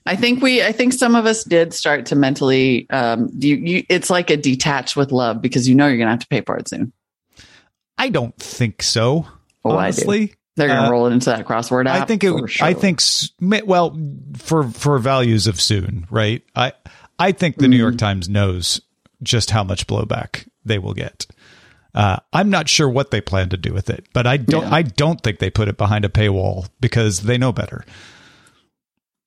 I 0.06 0.16
think 0.16 0.42
we, 0.42 0.62
I 0.62 0.72
think 0.72 0.92
some 0.92 1.14
of 1.14 1.24
us 1.24 1.44
did 1.44 1.72
start 1.72 2.06
to 2.06 2.14
mentally, 2.16 2.88
um, 2.90 3.30
you, 3.38 3.56
you, 3.56 3.84
it's 3.88 4.10
like 4.10 4.28
a 4.28 4.36
detach 4.36 4.96
with 4.96 5.12
love 5.12 5.40
because 5.40 5.66
you 5.66 5.74
know 5.74 5.86
you're 5.86 5.96
going 5.96 6.08
to 6.08 6.10
have 6.12 6.20
to 6.20 6.26
pay 6.28 6.42
for 6.42 6.58
it 6.58 6.68
soon. 6.68 6.92
I 7.96 8.10
don't 8.10 8.36
think 8.36 8.82
so. 8.82 9.26
Oh, 9.64 9.70
honestly, 9.70 10.34
They're 10.56 10.68
going 10.68 10.80
to 10.82 10.88
Uh, 10.88 10.90
roll 10.90 11.06
it 11.06 11.12
into 11.12 11.30
that 11.30 11.46
crossword 11.46 11.86
app. 11.86 12.02
I 12.02 12.04
think 12.04 12.22
it. 12.22 12.50
sure. 12.50 12.66
I 12.66 12.74
think. 12.74 13.00
Well, 13.66 13.98
for 14.36 14.64
for 14.68 14.98
values 14.98 15.46
of 15.46 15.58
soon, 15.58 16.06
right? 16.10 16.42
I 16.54 16.72
I 17.18 17.32
think 17.32 17.56
the 17.56 17.66
New 17.68 17.76
Mm. 17.76 17.80
York 17.80 17.96
Times 17.98 18.28
knows 18.28 18.80
just 19.22 19.52
how 19.52 19.64
much 19.64 19.86
blowback 19.86 20.46
they 20.66 20.78
will 20.78 20.92
get. 20.92 21.26
Uh, 21.94 22.18
I'm 22.32 22.50
not 22.50 22.68
sure 22.68 22.88
what 22.88 23.10
they 23.10 23.20
plan 23.20 23.50
to 23.50 23.56
do 23.56 23.72
with 23.72 23.88
it, 23.88 24.06
but 24.12 24.26
I 24.26 24.36
don't. 24.36 24.64
Yeah. 24.64 24.74
I 24.74 24.82
don't 24.82 25.20
think 25.20 25.38
they 25.38 25.50
put 25.50 25.68
it 25.68 25.76
behind 25.76 26.04
a 26.04 26.08
paywall 26.08 26.68
because 26.80 27.20
they 27.20 27.38
know 27.38 27.52
better. 27.52 27.84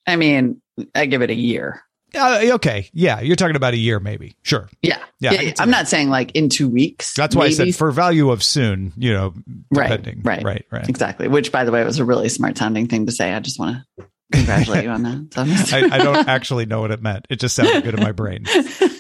I 0.06 0.16
mean, 0.16 0.62
I 0.94 1.06
give 1.06 1.22
it 1.22 1.30
a 1.30 1.36
year. 1.36 1.82
Uh, 2.16 2.40
okay, 2.54 2.90
yeah, 2.94 3.20
you're 3.20 3.36
talking 3.36 3.56
about 3.58 3.74
a 3.74 3.78
year, 3.78 4.00
maybe. 4.00 4.36
Sure, 4.42 4.70
Yeah. 4.82 5.00
Yeah, 5.20 5.34
yeah 5.34 5.54
I'm 5.60 5.70
that. 5.70 5.78
not 5.78 5.88
saying 5.88 6.10
like 6.10 6.32
in 6.32 6.48
two 6.48 6.70
weeks. 6.70 7.14
that's 7.14 7.36
why 7.36 7.46
I 7.46 7.50
said 7.50 7.76
for 7.76 7.92
value 7.92 8.32
of 8.32 8.44
soon. 8.44 8.94
You 8.96 9.14
know, 9.14 9.34
right, 9.72 9.90
depending. 9.90 10.22
right, 10.24 10.44
right, 10.44 10.66
right. 10.72 10.88
Exactly. 10.88 11.28
Which, 11.28 11.52
by 11.52 11.64
the 11.66 11.72
way, 11.72 11.84
was 11.84 12.00
a 12.00 12.06
really 12.06 12.30
smart 12.30 12.58
sounding 12.58 12.88
thing 12.88 13.08
to 13.08 13.12
say. 13.12 13.34
I 13.34 13.40
just 13.40 13.60
want 13.60 13.78
to 14.00 14.06
congratulate 14.32 14.84
you 14.84 14.90
on 14.90 15.04
that. 15.04 15.70
I, 15.92 15.96
I 15.96 15.98
don't 15.98 16.28
actually 16.28 16.66
know 16.66 16.82
what 16.82 16.92
it 16.92 17.02
meant. 17.02 17.26
It 17.30 17.40
just 17.40 17.56
sounded 17.56 17.84
good 17.84 17.96
in 17.96 18.04
my 18.04 18.12
brain. 18.12 18.46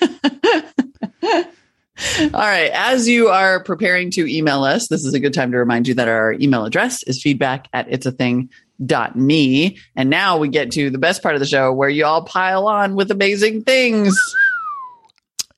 All 2.20 2.30
right. 2.32 2.72
As 2.74 3.08
you 3.08 3.30
are 3.30 3.64
preparing 3.64 4.12
to 4.12 4.28
email 4.28 4.64
us, 4.64 4.88
this 4.88 5.06
is 5.06 5.14
a 5.14 5.20
good 5.20 5.34
time 5.34 5.52
to 5.52 5.58
remind 5.58 5.88
you 5.88 5.96
that 5.96 6.08
our 6.08 6.34
email 6.34 6.66
address 6.66 7.04
is 7.04 7.22
feedback 7.22 7.68
at 7.74 7.88
it's 7.90 8.06
a 8.06 8.12
thing 8.12 8.50
dot 8.86 9.16
me. 9.16 9.80
And 9.96 10.10
now 10.10 10.38
we 10.38 10.50
get 10.50 10.72
to 10.74 10.90
the 10.90 11.00
best 11.00 11.24
part 11.24 11.36
of 11.36 11.40
the 11.40 11.48
show 11.48 11.74
where 11.74 11.90
you 11.90 12.06
all 12.06 12.24
pile 12.24 12.68
on 12.68 12.96
with 12.96 13.10
amazing 13.10 13.64
things. 13.64 14.16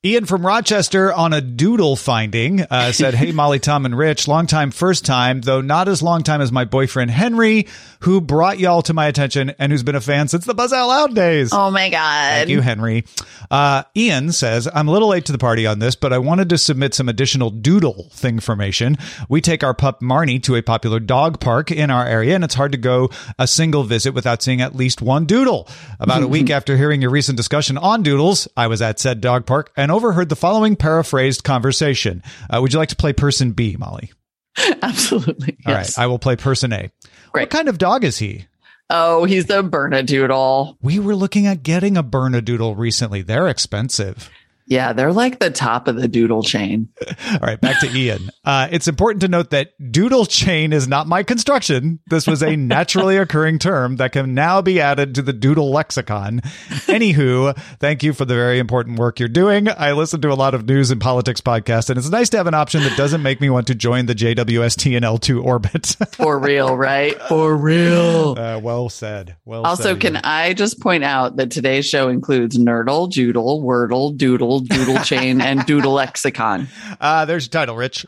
Ian 0.02 0.24
from 0.24 0.46
Rochester 0.46 1.12
on 1.12 1.34
a 1.34 1.42
doodle 1.42 1.94
finding 1.94 2.62
uh, 2.62 2.90
said, 2.92 3.12
Hey, 3.12 3.32
Molly, 3.32 3.58
Tom, 3.58 3.84
and 3.84 3.94
Rich, 3.94 4.28
long 4.28 4.46
time, 4.46 4.70
first 4.70 5.04
time, 5.04 5.42
though 5.42 5.60
not 5.60 5.88
as 5.88 6.02
long 6.02 6.22
time 6.22 6.40
as 6.40 6.50
my 6.50 6.64
boyfriend 6.64 7.10
Henry, 7.10 7.66
who 8.00 8.22
brought 8.22 8.58
y'all 8.58 8.80
to 8.80 8.94
my 8.94 9.08
attention 9.08 9.50
and 9.58 9.70
who's 9.70 9.82
been 9.82 9.94
a 9.94 10.00
fan 10.00 10.26
since 10.28 10.46
the 10.46 10.54
Buzz 10.54 10.72
Out 10.72 10.88
Loud 10.88 11.14
days. 11.14 11.50
Oh 11.52 11.70
my 11.70 11.90
God. 11.90 12.30
Thank 12.30 12.48
you, 12.48 12.62
Henry. 12.62 13.04
Uh, 13.50 13.82
Ian 13.94 14.32
says, 14.32 14.66
I'm 14.72 14.88
a 14.88 14.90
little 14.90 15.08
late 15.08 15.26
to 15.26 15.32
the 15.32 15.38
party 15.38 15.66
on 15.66 15.80
this, 15.80 15.96
but 15.96 16.14
I 16.14 16.18
wanted 16.18 16.48
to 16.48 16.56
submit 16.56 16.94
some 16.94 17.10
additional 17.10 17.50
doodle 17.50 18.08
thing 18.10 18.40
formation. 18.40 18.96
We 19.28 19.42
take 19.42 19.62
our 19.62 19.74
pup 19.74 20.00
Marnie 20.00 20.42
to 20.44 20.56
a 20.56 20.62
popular 20.62 20.98
dog 20.98 21.40
park 21.40 21.70
in 21.70 21.90
our 21.90 22.06
area, 22.06 22.34
and 22.34 22.42
it's 22.42 22.54
hard 22.54 22.72
to 22.72 22.78
go 22.78 23.10
a 23.38 23.46
single 23.46 23.82
visit 23.82 24.14
without 24.14 24.42
seeing 24.42 24.62
at 24.62 24.74
least 24.74 25.02
one 25.02 25.26
doodle. 25.26 25.68
About 25.98 26.22
a 26.22 26.28
week 26.28 26.48
after 26.50 26.78
hearing 26.78 27.02
your 27.02 27.10
recent 27.10 27.36
discussion 27.36 27.76
on 27.76 28.02
doodles, 28.02 28.48
I 28.56 28.68
was 28.68 28.80
at 28.80 28.98
said 28.98 29.20
dog 29.20 29.44
park 29.44 29.70
and 29.76 29.89
overheard 29.90 30.28
the 30.28 30.36
following 30.36 30.76
paraphrased 30.76 31.44
conversation. 31.44 32.22
Uh, 32.48 32.60
would 32.60 32.72
you 32.72 32.78
like 32.78 32.88
to 32.90 32.96
play 32.96 33.12
person 33.12 33.52
B, 33.52 33.76
Molly? 33.78 34.12
Absolutely. 34.82 35.56
All 35.66 35.72
yes. 35.72 35.98
right, 35.98 36.04
I 36.04 36.06
will 36.06 36.18
play 36.18 36.36
person 36.36 36.72
A. 36.72 36.90
What 37.32 37.50
kind 37.50 37.68
of 37.68 37.78
dog 37.78 38.04
is 38.04 38.18
he? 38.18 38.46
Oh, 38.92 39.24
he's 39.24 39.46
the 39.46 39.62
Bernedoodle. 39.62 40.76
We 40.82 40.98
were 40.98 41.14
looking 41.14 41.46
at 41.46 41.62
getting 41.62 41.96
a 41.96 42.02
Bernedoodle 42.02 42.76
recently. 42.76 43.22
They're 43.22 43.48
expensive. 43.48 44.28
Yeah, 44.70 44.92
they're 44.92 45.12
like 45.12 45.40
the 45.40 45.50
top 45.50 45.88
of 45.88 45.96
the 45.96 46.06
doodle 46.06 46.44
chain. 46.44 46.90
All 47.32 47.40
right, 47.42 47.60
back 47.60 47.80
to 47.80 47.90
Ian. 47.90 48.30
Uh, 48.44 48.68
it's 48.70 48.86
important 48.86 49.20
to 49.22 49.28
note 49.28 49.50
that 49.50 49.72
doodle 49.90 50.26
chain 50.26 50.72
is 50.72 50.86
not 50.86 51.08
my 51.08 51.24
construction. 51.24 51.98
This 52.06 52.28
was 52.28 52.40
a 52.40 52.54
naturally 52.54 53.16
occurring 53.16 53.58
term 53.58 53.96
that 53.96 54.12
can 54.12 54.32
now 54.32 54.62
be 54.62 54.80
added 54.80 55.16
to 55.16 55.22
the 55.22 55.32
doodle 55.32 55.72
lexicon. 55.72 56.40
Anywho, 56.86 57.58
thank 57.80 58.04
you 58.04 58.12
for 58.12 58.24
the 58.24 58.36
very 58.36 58.60
important 58.60 58.96
work 59.00 59.18
you're 59.18 59.28
doing. 59.28 59.68
I 59.68 59.90
listen 59.90 60.20
to 60.20 60.32
a 60.32 60.34
lot 60.34 60.54
of 60.54 60.66
news 60.66 60.92
and 60.92 61.00
politics 61.00 61.40
podcasts, 61.40 61.90
and 61.90 61.98
it's 61.98 62.08
nice 62.08 62.28
to 62.30 62.36
have 62.36 62.46
an 62.46 62.54
option 62.54 62.84
that 62.84 62.96
doesn't 62.96 63.24
make 63.24 63.40
me 63.40 63.50
want 63.50 63.66
to 63.66 63.74
join 63.74 64.06
the 64.06 64.14
JWST 64.14 64.96
and 64.96 65.04
L2 65.04 65.44
orbit. 65.44 65.96
For 66.12 66.38
real, 66.38 66.76
right? 66.76 67.20
For 67.22 67.56
real. 67.56 68.38
uh, 68.38 68.60
well 68.62 68.88
said. 68.88 69.36
Well 69.44 69.64
Also, 69.64 69.94
said, 69.94 70.00
can 70.00 70.14
Ian. 70.14 70.24
I 70.24 70.54
just 70.54 70.80
point 70.80 71.02
out 71.02 71.36
that 71.36 71.50
today's 71.50 71.86
show 71.86 72.08
includes 72.08 72.56
Nerdle, 72.56 73.10
Joodle, 73.10 73.64
Wordle, 73.64 74.16
Doodle, 74.16 74.59
Google 74.68 74.90
Doodle 74.90 75.04
chain 75.04 75.40
and 75.40 75.64
Doodle 75.66 75.92
lexicon. 75.92 76.68
Uh, 77.00 77.24
there's 77.24 77.46
your 77.46 77.50
title, 77.50 77.76
Rich. 77.76 78.06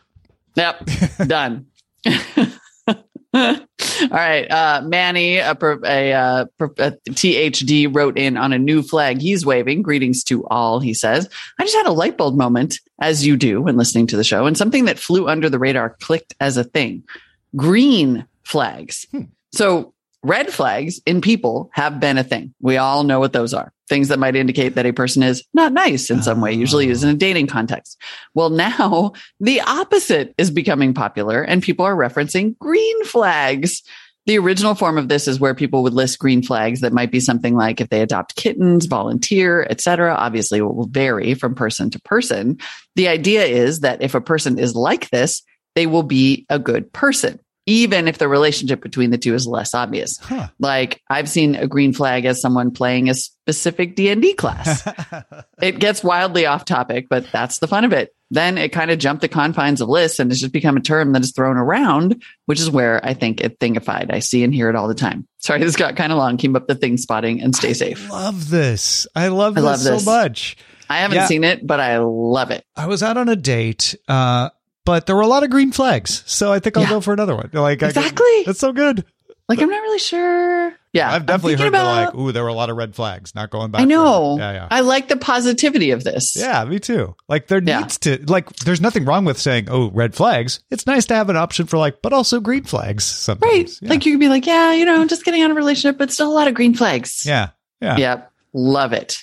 Yep, 0.55 0.89
done. 1.27 1.67
All 3.35 4.09
right, 4.11 4.51
uh, 4.51 4.83
Manny, 4.85 5.39
a, 5.39 5.57
a, 5.85 6.13
uh, 6.13 6.45
a 6.61 6.91
THD 7.11 7.95
wrote 7.95 8.19
in 8.19 8.37
on 8.37 8.53
a 8.53 8.59
new 8.59 8.83
flag 8.83 9.21
he's 9.21 9.47
waving. 9.47 9.83
Greetings 9.83 10.23
to 10.25 10.45
all, 10.49 10.81
he 10.81 10.93
says. 10.93 11.29
I 11.59 11.65
just 11.65 11.77
had 11.77 11.87
a 11.87 11.93
light 11.93 12.19
bulb 12.19 12.37
moment, 12.37 12.79
as 13.01 13.27
you 13.27 13.37
do 13.37 13.63
when 13.63 13.77
listening 13.77 14.07
to 14.09 14.17
the 14.17 14.25
show, 14.25 14.47
and 14.47 14.59
something 14.59 14.85
that 14.85 14.99
flew 14.99 15.29
under 15.29 15.49
the 15.49 15.59
radar 15.59 15.97
clicked 16.01 16.35
as 16.41 16.57
a 16.57 16.65
thing. 16.65 17.05
Green 17.57 18.27
flags. 18.45 19.07
So 19.53 19.95
red 20.23 20.53
flags 20.53 21.01
in 21.05 21.21
people 21.21 21.71
have 21.73 21.99
been 22.01 22.19
a 22.19 22.25
thing. 22.25 22.55
We 22.61 22.77
all 22.77 23.03
know 23.05 23.19
what 23.19 23.33
those 23.33 23.53
are. 23.53 23.73
Things 23.89 24.09
that 24.09 24.19
might 24.19 24.37
indicate 24.37 24.75
that 24.75 24.87
a 24.87 24.93
person 24.93 25.23
is 25.23 25.45
not 25.53 25.73
nice 25.73 26.11
in 26.11 26.23
some 26.23 26.41
way, 26.41 26.53
usually 26.53 26.87
used 26.87 27.03
in 27.03 27.11
a 27.11 27.15
dating 27.15 27.49
context. 27.49 28.01
Well, 28.35 28.51
now 28.51 29.13
the 29.41 29.61
opposite 29.61 30.35
is 30.39 30.51
becoming 30.51 30.95
popular 30.95 31.43
and 31.43 31.63
people 31.63 31.85
are 31.85 31.97
referencing 31.97 32.57
green 32.59 33.05
flags. 33.05 33.83
The 34.27 34.39
original 34.39 34.77
form 34.77 34.99
of 34.99 35.09
this 35.09 35.27
is 35.27 35.41
where 35.41 35.55
people 35.55 35.83
would 35.83 35.95
list 35.95 36.21
green 36.21 36.43
flags 36.43 36.81
that 36.81 36.93
might 36.93 37.11
be 37.11 37.19
something 37.19 37.57
like 37.57 37.81
if 37.81 37.89
they 37.89 38.03
adopt 38.03 38.37
kittens, 38.37 38.87
volunteer, 38.87 39.67
etc. 39.69 40.15
Obviously, 40.15 40.59
it 40.59 40.63
will 40.63 40.87
vary 40.87 41.35
from 41.35 41.57
person 41.57 41.91
to 41.91 42.01
person. 42.03 42.59
The 42.95 43.09
idea 43.09 43.45
is 43.45 43.81
that 43.81 44.01
if 44.01 44.15
a 44.15 44.21
person 44.21 44.61
is 44.61 44.77
like 44.77 45.11
this, 45.11 45.43
they 45.75 45.87
will 45.87 46.03
be 46.03 46.47
a 46.49 46.59
good 46.59 46.93
person, 46.93 47.41
even 47.67 48.09
if 48.09 48.19
the 48.19 48.29
relationship 48.29 48.83
between 48.83 49.11
the 49.11 49.19
two 49.19 49.35
is 49.35 49.47
less 49.47 49.75
obvious. 49.75 50.19
Huh. 50.19 50.49
Like 50.59 51.01
I've 51.09 51.29
seen 51.29 51.55
a 51.55 51.67
green 51.67 51.93
flag 51.93 52.25
as 52.25 52.41
someone 52.41 52.73
playing 52.73 53.09
a 53.09 53.15
specific 53.15 53.95
D&D 53.95 54.35
class. 54.35 54.83
it 55.63 55.79
gets 55.79 56.03
wildly 56.03 56.47
off 56.47 56.65
topic, 56.65 57.07
but 57.09 57.31
that's 57.31 57.59
the 57.59 57.69
fun 57.69 57.85
of 57.85 57.93
it. 57.93 58.15
Then 58.31 58.57
it 58.57 58.71
kind 58.71 58.91
of 58.91 58.99
jumped 58.99 59.21
the 59.21 59.29
confines 59.29 59.81
of 59.83 59.89
lists 59.91 60.19
and 60.19 60.31
it's 60.33 60.41
just 60.41 60.53
become 60.53 60.77
a 60.77 60.81
term 60.81 61.13
that 61.13 61.23
is 61.23 61.33
thrown 61.33 61.57
around, 61.59 62.23
which 62.47 62.59
is 62.61 62.71
where 62.71 63.05
I 63.05 63.13
think 63.15 63.41
it 63.43 63.59
thingified. 63.61 64.13
I 64.13 64.21
see 64.21 64.43
and 64.43 64.55
hear 64.55 64.69
it 64.71 64.75
all 64.75 64.89
the 64.89 64.95
time. 64.95 65.29
Sorry, 65.39 65.61
this 65.61 65.77
got 65.77 65.97
kind 65.97 66.13
of 66.13 66.19
long. 66.19 66.39
Keep 66.39 66.57
up 66.57 66.67
the 66.67 66.75
thing 66.75 66.97
spotting 66.97 67.43
and 67.43 67.55
stay 67.55 67.75
safe. 67.75 68.11
Love 68.11 68.49
this. 68.49 69.07
I 69.15 69.29
love 69.29 69.53
I 69.59 69.61
this 69.61 69.65
love 69.65 69.79
so 69.81 69.91
this. 69.97 70.07
much. 70.07 70.57
I 70.89 70.99
haven't 70.99 71.17
Yeah. 71.17 71.27
seen 71.27 71.45
it, 71.45 71.67
but 71.67 71.79
I 71.79 71.99
love 71.99 72.51
it. 72.51 72.65
I 72.77 72.87
was 72.87 73.03
out 73.03 73.17
on 73.17 73.29
a 73.29 73.37
date, 73.37 73.95
uh, 74.09 74.51
but 74.85 75.07
there 75.07 75.17
were 75.17 75.23
a 75.23 75.27
lot 75.27 75.43
of 75.45 75.51
green 75.51 75.73
flags, 75.73 76.23
so 76.27 76.53
I 76.53 76.59
think 76.59 76.77
I'll 76.77 76.83
Yeah. 76.85 76.89
go 76.91 77.01
for 77.01 77.13
another 77.13 77.35
one. 77.37 77.51
Like, 77.53 77.83
I- 77.83 77.89
Exactly. 77.89 78.43
that's 78.47 78.59
so 78.61 78.73
good. 78.73 79.05
Like 79.49 79.61
I'm 79.61 79.69
not 79.69 79.83
really 79.83 79.99
sure. 79.99 80.73
Yeah, 80.95 81.13
I've 81.13 81.27
definitely 81.27 81.57
heard 81.57 81.69
about- 81.69 82.07
like, 82.07 82.15
ooh, 82.15 82.33
there 82.33 82.43
were 82.43 82.49
a 82.49 82.55
lot 82.55 82.71
of 82.71 82.77
red 82.77 82.95
flags. 82.95 83.35
Not 83.35 83.51
going 83.51 83.71
back. 83.71 83.83
I 83.83 83.85
know. 83.85 84.37
Yeah, 84.39 84.53
yeah. 84.53 84.69
I 84.71 84.81
like 84.81 85.09
the 85.09 85.17
positivity 85.17 85.91
of 85.91 86.05
this. 86.05 86.37
Yeah, 86.37 86.65
me 86.65 86.79
too. 86.79 87.17
Like 87.29 87.49
there 87.49 87.61
Yeah. 87.63 87.81
needs 87.81 87.99
to 87.99 88.23
like 88.29 88.49
there's 88.59 88.81
nothing 88.81 89.05
wrong 89.05 89.25
with 89.27 89.39
saying, 89.39 89.67
"Oh, 89.69 89.91
red 89.91 90.15
flags." 90.15 90.61
It's 90.71 90.87
nice 90.87 91.05
to 91.07 91.15
have 91.15 91.29
an 91.29 91.37
option 91.37 91.67
for 91.67 91.77
like, 91.77 92.01
but 92.03 92.13
also 92.13 92.41
green 92.41 92.63
flags 92.65 93.05
sometimes. 93.05 93.53
Right. 93.53 93.71
Yeah. 93.83 93.89
Like 93.91 94.07
you 94.07 94.13
could 94.13 94.21
be 94.21 94.29
like, 94.29 94.47
yeah, 94.47 94.73
you 94.73 94.85
know, 94.87 94.99
I'm 95.01 95.09
just 95.09 95.25
getting 95.25 95.43
out 95.43 95.51
of 95.51 95.57
a 95.57 95.61
relationship, 95.61 95.99
but 95.99 96.11
still 96.13 96.31
a 96.31 96.33
lot 96.33 96.49
of 96.49 96.55
green 96.55 96.73
flags. 96.75 97.27
yeah, 97.27 97.49
yeah. 97.83 97.97
Yep. 97.99 98.33
Love 98.55 98.93
it. 98.93 99.19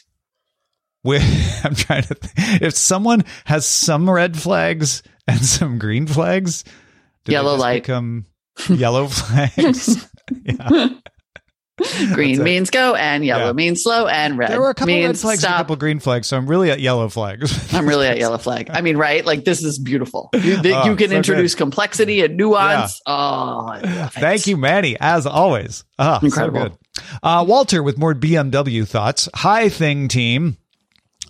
We- 1.03 1.17
I'm 1.63 1.75
trying 1.75 2.03
to. 2.03 2.13
Think. 2.15 2.61
If 2.61 2.75
someone 2.75 3.23
has 3.45 3.65
some 3.65 4.07
red 4.09 4.37
flags 4.39 5.01
and 5.29 5.45
some 5.45 5.77
green 5.79 6.07
flags, 6.07 6.63
they 7.25 7.33
Yellow 7.33 7.55
light. 7.55 7.83
become 7.83 8.25
yellow 8.69 9.07
flags. 9.07 10.07
yeah. 10.43 10.89
Green 12.13 12.43
means 12.43 12.71
go 12.71 12.93
and 12.95 13.23
yellow 13.23 13.45
Yeah. 13.47 13.51
means 13.53 13.83
slow 13.83 14.05
and 14.05 14.37
red 14.37 14.49
There 14.51 14.59
were 14.59 14.69
a 14.69 14.73
couple 14.73 14.93
red 14.93 15.01
means 15.05 15.21
flags 15.21 15.45
and 15.45 15.51
a 15.51 15.53
stop. 15.53 15.57
couple 15.59 15.75
green 15.77 15.99
flags, 16.01 16.27
so 16.27 16.35
I'm 16.35 16.45
really 16.45 16.71
at 16.71 16.81
yellow 16.81 17.07
flags. 17.07 17.73
I'm 17.73 17.87
really 17.87 18.05
at 18.05 18.17
yellow 18.17 18.37
flag. 18.37 18.69
I 18.69 18.81
mean, 18.81 18.97
right? 18.97 19.25
Like 19.25 19.45
this 19.45 19.63
is 19.63 19.79
beautiful. 19.79 20.29
You, 20.33 20.61
th- 20.61 20.75
Oh, 20.75 20.89
you 20.89 20.97
can 20.97 21.11
so 21.11 21.15
introduce 21.15 21.55
complexity 21.55 22.19
and 22.21 22.35
nuance. 22.35 22.99
Oh, 23.05 23.63
love 23.81 23.81
it. 23.81 24.19
Thank 24.19 24.45
you, 24.45 24.57
Manny, 24.57 24.97
as 24.99 25.25
always. 25.25 25.85
Ah, 25.97 26.19
Incredible. 26.21 26.59
So 26.63 26.67
good. 26.69 26.77
Uh, 27.23 27.45
Walter 27.47 27.81
with 27.81 27.97
more 27.97 28.13
BMW 28.13 28.85
thoughts. 28.85 29.29
Hi, 29.35 29.69
Thing 29.69 30.09
Team. 30.09 30.57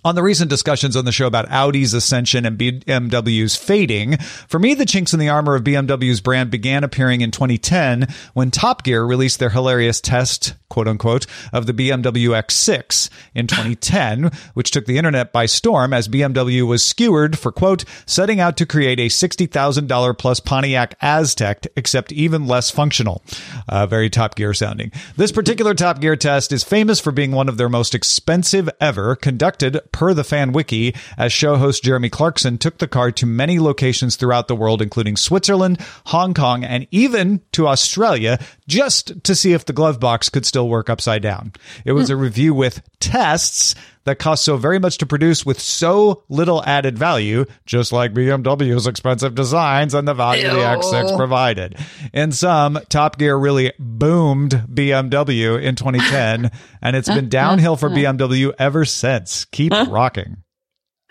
On 0.02 0.14
the 0.14 0.22
recent 0.22 0.48
discussions 0.48 0.96
on 0.96 1.04
the 1.04 1.12
show 1.12 1.26
about 1.26 1.50
Audi's 1.52 1.92
ascension 1.92 2.46
and 2.46 2.56
BMW's 2.56 3.54
fading, 3.54 4.16
for 4.48 4.58
me, 4.58 4.72
the 4.72 4.86
chinks 4.86 5.12
in 5.12 5.20
the 5.20 5.28
armor 5.28 5.54
of 5.54 5.62
BMW's 5.62 6.22
brand 6.22 6.50
began 6.50 6.84
appearing 6.84 7.20
in 7.20 7.30
2010 7.30 8.08
when 8.32 8.50
Top 8.50 8.82
Gear 8.82 9.04
released 9.04 9.38
their 9.38 9.50
hilarious 9.50 10.00
test, 10.00 10.54
quote 10.70 10.88
unquote, 10.88 11.26
of 11.52 11.66
the 11.66 11.74
BMW 11.74 12.28
X6 12.28 13.10
in 13.34 13.46
2010, 13.46 14.30
which 14.54 14.70
took 14.70 14.86
the 14.86 14.96
internet 14.96 15.34
by 15.34 15.44
storm 15.44 15.92
as 15.92 16.08
BMW 16.08 16.66
was 16.66 16.82
skewered 16.82 17.38
for, 17.38 17.52
quote, 17.52 17.84
setting 18.06 18.40
out 18.40 18.56
to 18.56 18.64
create 18.64 18.98
a 18.98 19.08
$60,000 19.08 20.16
plus 20.18 20.40
Pontiac 20.40 20.98
Aztek, 21.00 21.66
except 21.76 22.10
even 22.10 22.46
less 22.46 22.70
functional. 22.70 23.22
Uh, 23.68 23.86
very 23.86 24.08
Top 24.08 24.34
Gear 24.34 24.54
sounding. 24.54 24.92
This 25.18 25.30
particular 25.30 25.74
Top 25.74 26.00
Gear 26.00 26.16
test 26.16 26.52
is 26.52 26.64
famous 26.64 27.00
for 27.00 27.12
being 27.12 27.32
one 27.32 27.50
of 27.50 27.58
their 27.58 27.68
most 27.68 27.94
expensive 27.94 28.70
ever, 28.80 29.14
conducted 29.14 29.78
per 29.92 30.14
the 30.14 30.24
fan 30.24 30.52
wiki, 30.52 30.94
as 31.16 31.32
show 31.32 31.56
host 31.56 31.82
Jeremy 31.82 32.08
Clarkson 32.08 32.58
took 32.58 32.78
the 32.78 32.88
car 32.88 33.10
to 33.12 33.26
many 33.26 33.58
locations 33.58 34.16
throughout 34.16 34.48
the 34.48 34.56
world, 34.56 34.82
including 34.82 35.16
Switzerland, 35.16 35.78
Hong 36.06 36.34
Kong, 36.34 36.64
and 36.64 36.86
even 36.90 37.40
to 37.52 37.68
Australia, 37.68 38.38
just 38.66 39.22
to 39.24 39.34
see 39.34 39.52
if 39.52 39.64
the 39.64 39.72
glove 39.72 40.00
box 40.00 40.28
could 40.28 40.46
still 40.46 40.68
work 40.68 40.90
upside 40.90 41.22
down. 41.22 41.52
It 41.84 41.92
was 41.92 42.10
a 42.10 42.14
hmm. 42.14 42.22
review 42.22 42.54
with 42.54 42.82
tests 43.00 43.74
that 44.10 44.18
cost 44.18 44.44
so 44.44 44.56
very 44.56 44.80
much 44.80 44.98
to 44.98 45.06
produce 45.06 45.46
with 45.46 45.60
so 45.60 46.24
little 46.28 46.64
added 46.64 46.98
value, 46.98 47.44
just 47.64 47.92
like 47.92 48.12
BMW's 48.12 48.88
expensive 48.88 49.36
designs 49.36 49.94
and 49.94 50.06
the 50.06 50.14
value 50.14 50.48
the 50.48 50.56
X6 50.56 51.16
provided. 51.16 51.76
In 52.12 52.32
sum, 52.32 52.78
Top 52.88 53.18
Gear 53.18 53.36
really 53.36 53.72
boomed 53.78 54.50
BMW 54.68 55.62
in 55.62 55.76
2010, 55.76 56.50
and 56.82 56.96
it's 56.96 57.08
been 57.08 57.28
downhill 57.28 57.76
for 57.76 57.88
BMW 57.88 58.52
ever 58.58 58.84
since. 58.84 59.44
Keep 59.46 59.72
rocking. 59.88 60.38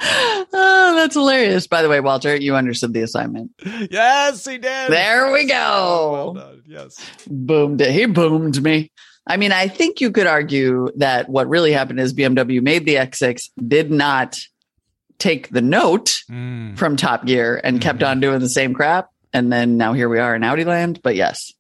Oh, 0.02 0.94
that's 0.96 1.16
hilarious. 1.16 1.68
By 1.68 1.82
the 1.82 1.90
way, 1.90 2.00
Walter, 2.02 2.36
you 2.36 2.56
understood 2.56 2.94
the 2.94 3.02
assignment. 3.02 3.52
Yes, 3.90 4.46
he 4.46 4.58
did. 4.58 4.92
There 4.92 5.32
we 5.32 5.46
Well 5.46 6.34
go. 6.34 6.40
done. 6.40 6.64
Yes. 6.68 6.98
Boomed 7.28 7.80
it. 7.82 7.92
He 7.92 8.06
boomed 8.06 8.62
me. 8.62 8.92
I 9.30 9.38
mean, 9.38 9.52
I 9.52 9.68
think 9.68 10.02
you 10.02 10.12
could 10.12 10.28
argue 10.28 10.89
that 10.98 11.30
what 11.30 11.48
really 11.48 11.72
happened 11.72 12.00
is 12.00 12.13
BMW 12.13 12.62
made 12.62 12.86
the 12.86 12.96
X6, 12.96 13.50
did 13.68 13.92
not 13.92 14.39
take 15.20 15.50
the 15.50 15.62
note 15.62 16.24
Mm. 16.30 16.78
from 16.78 16.96
Top 16.96 17.26
Gear 17.26 17.60
and 17.63 17.80
kept 17.80 18.02
on 18.04 18.20
doing 18.20 18.39
the 18.39 18.50
same 18.50 18.74
crap. 18.74 19.10
And 19.32 19.54
then 19.54 19.78
now 19.78 19.94
here 19.94 20.10
we 20.10 20.18
are 20.20 20.36
in 20.36 20.44
Audi 20.44 20.63
land. 20.65 21.02
But 21.04 21.15
yes, 21.15 21.54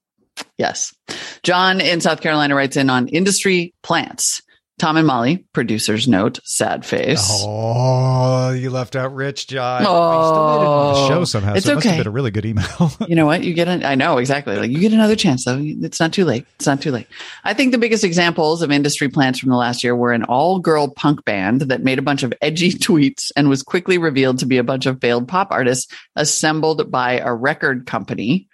yes. 0.57 0.95
John 1.43 1.79
in 1.79 2.01
South 2.01 2.21
Carolina 2.21 2.55
writes 2.55 2.75
in 2.77 2.89
on 2.89 3.07
industry 3.07 3.73
plants. 3.83 4.41
Tom 4.79 4.95
and 4.95 5.05
Molly, 5.05 5.45
producer's 5.53 6.07
note, 6.07 6.39
sad 6.45 6.85
face. 6.85 7.27
Oh, 7.43 8.51
you 8.51 8.69
left 8.69 8.95
out 8.95 9.13
Rich, 9.13 9.47
John. 9.47 9.83
Oh, 9.85 10.31
still 10.31 10.47
made 10.47 10.63
it 10.63 10.87
into 10.87 11.01
the 11.01 11.07
show 11.07 11.25
somehow. 11.25 11.53
It's 11.55 11.65
so 11.65 11.73
it 11.73 11.75
must 11.75 11.85
have 11.85 11.93
okay. 11.93 11.99
been 11.99 12.07
a 12.07 12.11
really 12.11 12.31
good 12.31 12.45
email. 12.45 12.91
You 13.09 13.15
know 13.15 13.25
what? 13.25 13.43
You 13.43 13.53
get 13.53 13.67
an, 13.67 13.83
I 13.83 13.95
know 13.95 14.17
exactly. 14.17 14.55
Like 14.55 14.69
you 14.69 14.79
get 14.79 14.93
another 14.93 15.15
chance 15.15 15.45
though. 15.45 15.59
It's 15.59 15.99
not 15.99 16.13
too 16.13 16.25
late. 16.25 16.45
It's 16.55 16.67
not 16.67 16.81
too 16.81 16.91
late. 16.91 17.07
I 17.43 17.53
think 17.53 17.71
the 17.71 17.77
biggest 17.77 18.03
examples 18.03 18.61
of 18.61 18.71
industry 18.71 19.09
plants 19.09 19.39
from 19.39 19.49
the 19.49 19.55
last 19.55 19.83
year 19.83 19.95
were 19.95 20.11
an 20.11 20.23
all 20.23 20.59
girl 20.59 20.89
punk 20.89 21.25
band 21.25 21.61
that 21.61 21.83
made 21.83 21.97
a 21.97 22.03
bunch 22.03 22.21
of 22.23 22.33
edgy 22.41 22.71
tweets 22.73 23.31
and 23.35 23.49
was 23.49 23.63
quickly 23.63 23.97
revealed 23.97 24.39
to 24.39 24.45
be 24.45 24.57
a 24.57 24.63
bunch 24.63 24.85
of 24.85 25.01
failed 25.01 25.27
pop 25.27 25.49
artists 25.51 25.91
assembled 26.15 26.91
by 26.91 27.19
a 27.19 27.33
record 27.33 27.85
company 27.85 28.47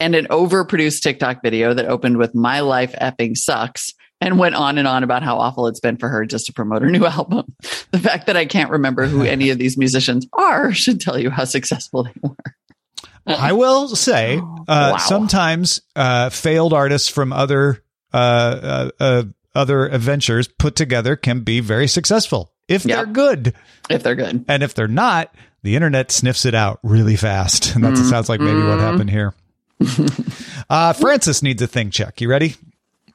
and 0.00 0.14
an 0.14 0.26
overproduced 0.28 1.02
TikTok 1.02 1.42
video 1.42 1.74
that 1.74 1.86
opened 1.86 2.16
with 2.16 2.34
my 2.34 2.60
life 2.60 2.94
effing 3.00 3.36
sucks 3.36 3.92
and 4.20 4.38
went 4.38 4.54
on 4.54 4.76
and 4.78 4.86
on 4.86 5.02
about 5.02 5.22
how 5.22 5.36
awful 5.38 5.66
it's 5.66 5.80
been 5.80 5.96
for 5.96 6.08
her 6.08 6.24
just 6.26 6.46
to 6.46 6.52
promote 6.52 6.82
her 6.82 6.90
new 6.90 7.04
album. 7.18 7.54
The 7.90 7.98
fact 7.98 8.26
that 8.26 8.36
I 8.36 8.44
can't 8.46 8.70
remember 8.70 9.06
who 9.06 9.22
any 9.22 9.50
of 9.50 9.58
these 9.58 9.76
musicians 9.78 10.26
are 10.32 10.72
should 10.72 11.00
tell 11.00 11.18
you 11.18 11.30
how 11.30 11.44
successful 11.44 12.04
they 12.04 12.12
were. 12.22 12.36
I 13.26 13.52
will 13.52 13.88
say, 13.88 14.36
uh, 14.68 14.90
Wow. 14.92 14.96
sometimes 14.98 15.80
uh, 15.96 16.30
failed 16.30 16.72
artists 16.72 17.08
from 17.08 17.32
other 17.32 17.82
uh, 18.12 18.16
uh, 18.16 18.90
uh, 19.00 19.22
other 19.54 19.86
adventures 19.86 20.48
put 20.48 20.74
together 20.76 21.16
can 21.16 21.40
be 21.40 21.60
very 21.60 21.86
successful 21.88 22.52
if 22.68 22.84
Yeah. 22.84 22.96
they're 22.96 23.06
good, 23.06 23.54
If 23.88 24.02
they're 24.02 24.14
good. 24.16 24.44
and 24.48 24.62
if 24.62 24.74
they're 24.74 24.88
not, 24.88 25.32
the 25.62 25.76
internet 25.76 26.10
sniffs 26.10 26.44
it 26.44 26.54
out 26.54 26.78
really 26.82 27.16
fast, 27.16 27.72
and 27.74 27.84
that 27.84 27.94
Mm-hmm. 27.94 28.08
sounds 28.08 28.28
like 28.28 28.40
maybe 28.40 28.62
what 28.62 28.78
happened 28.80 29.10
here. 29.10 29.34
uh, 30.70 30.92
Francis 30.92 31.42
needs 31.42 31.62
a 31.62 31.66
thing 31.66 31.90
check. 31.90 32.20
You 32.20 32.28
ready? 32.28 32.56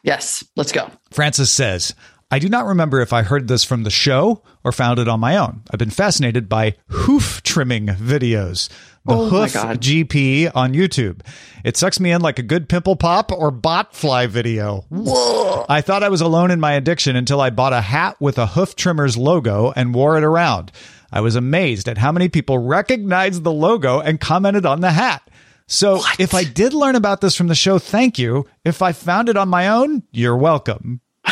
Yes, 0.06 0.44
let's 0.56 0.72
go. 0.72 0.90
Francis 1.10 1.52
says, 1.52 1.96
I 2.30 2.38
do 2.38 2.48
not 2.48 2.66
remember 2.66 3.02
if 3.02 3.12
I 3.12 3.24
heard 3.24 3.48
this 3.48 3.64
from 3.64 3.84
the 3.84 3.90
show 3.90 4.44
or 4.64 4.72
found 4.72 5.00
it 5.00 5.08
on 5.08 5.20
my 5.20 5.36
own. 5.36 5.64
I've 5.72 5.80
been 5.80 5.90
fascinated 5.90 6.48
by 6.48 6.76
hoof 6.90 7.42
trimming 7.44 7.88
videos. 7.88 8.70
The 9.06 9.14
Oh 9.14 9.30
Hoof 9.30 9.54
GP 9.54 10.52
on 10.56 10.74
YouTube. 10.74 11.22
It 11.64 11.78
sucks 11.78 12.00
me 12.00 12.12
in 12.12 12.22
like 12.22 12.40
a 12.40 12.44
good 12.44 12.68
pimple 12.70 12.96
pop 12.96 13.32
or 13.32 13.52
bot 13.52 13.96
fly 13.96 14.26
video. 14.28 14.86
I 15.70 15.82
thought 15.82 16.04
I 16.04 16.10
was 16.10 16.22
alone 16.22 16.50
in 16.50 16.60
my 16.60 16.74
addiction 16.74 17.16
until 17.16 17.42
I 17.42 17.52
bought 17.52 17.74
a 17.74 17.82
hat 17.82 18.16
with 18.20 18.38
a 18.40 18.48
hoof 18.48 18.76
trimmer's 18.76 19.18
logo 19.18 19.74
and 19.76 19.94
wore 19.94 20.18
it 20.18 20.24
around. 20.24 20.72
I 21.12 21.22
was 21.22 21.36
amazed 21.36 21.88
at 21.88 22.00
how 22.00 22.12
many 22.12 22.30
people 22.30 22.58
recognized 22.58 23.44
the 23.44 23.52
logo 23.52 24.00
and 24.02 24.20
commented 24.20 24.66
on 24.66 24.82
the 24.82 24.92
hat. 24.92 25.28
So 25.68 26.02
if 26.20 26.34
I 26.34 26.44
did 26.44 26.74
learn 26.74 26.96
about 26.96 27.22
this 27.22 27.36
from 27.36 27.48
the 27.48 27.56
show, 27.56 27.80
thank 27.80 28.20
you. 28.20 28.46
If 28.64 28.82
I 28.82 28.92
found 28.92 29.30
it 29.30 29.38
on 29.38 29.50
my 29.50 29.68
own, 29.70 30.04
you're 30.12 30.38
welcome. 30.38 31.02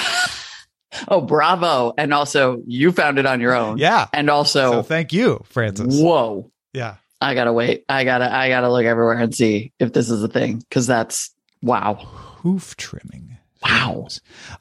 Oh, 1.07 1.21
bravo. 1.21 1.93
And 1.97 2.13
also, 2.13 2.61
you 2.67 2.91
found 2.91 3.17
it 3.17 3.25
on 3.25 3.41
your 3.41 3.55
own. 3.55 3.79
Yeah. 3.79 4.05
And 4.13 4.29
also, 4.29 4.71
So 4.71 4.83
thank 4.83 5.11
you, 5.11 5.43
Francis. 5.45 5.99
whoa. 5.99 6.51
Yeah. 6.71 6.97
I 7.19 7.33
gotta 7.33 7.51
wait. 7.51 7.83
I 7.89 8.03
gotta 8.03 8.31
I 8.31 8.49
gotta 8.49 8.71
look 8.71 8.85
everywhere 8.85 9.17
and 9.17 9.33
see 9.33 9.73
if 9.79 9.91
this 9.91 10.11
is 10.11 10.21
a 10.21 10.27
thing 10.27 10.57
because 10.59 10.85
that's 10.85 11.33
wow. 11.63 11.95
Hoof 11.95 12.75
trimming. 12.77 13.37
Wow. 13.63 14.07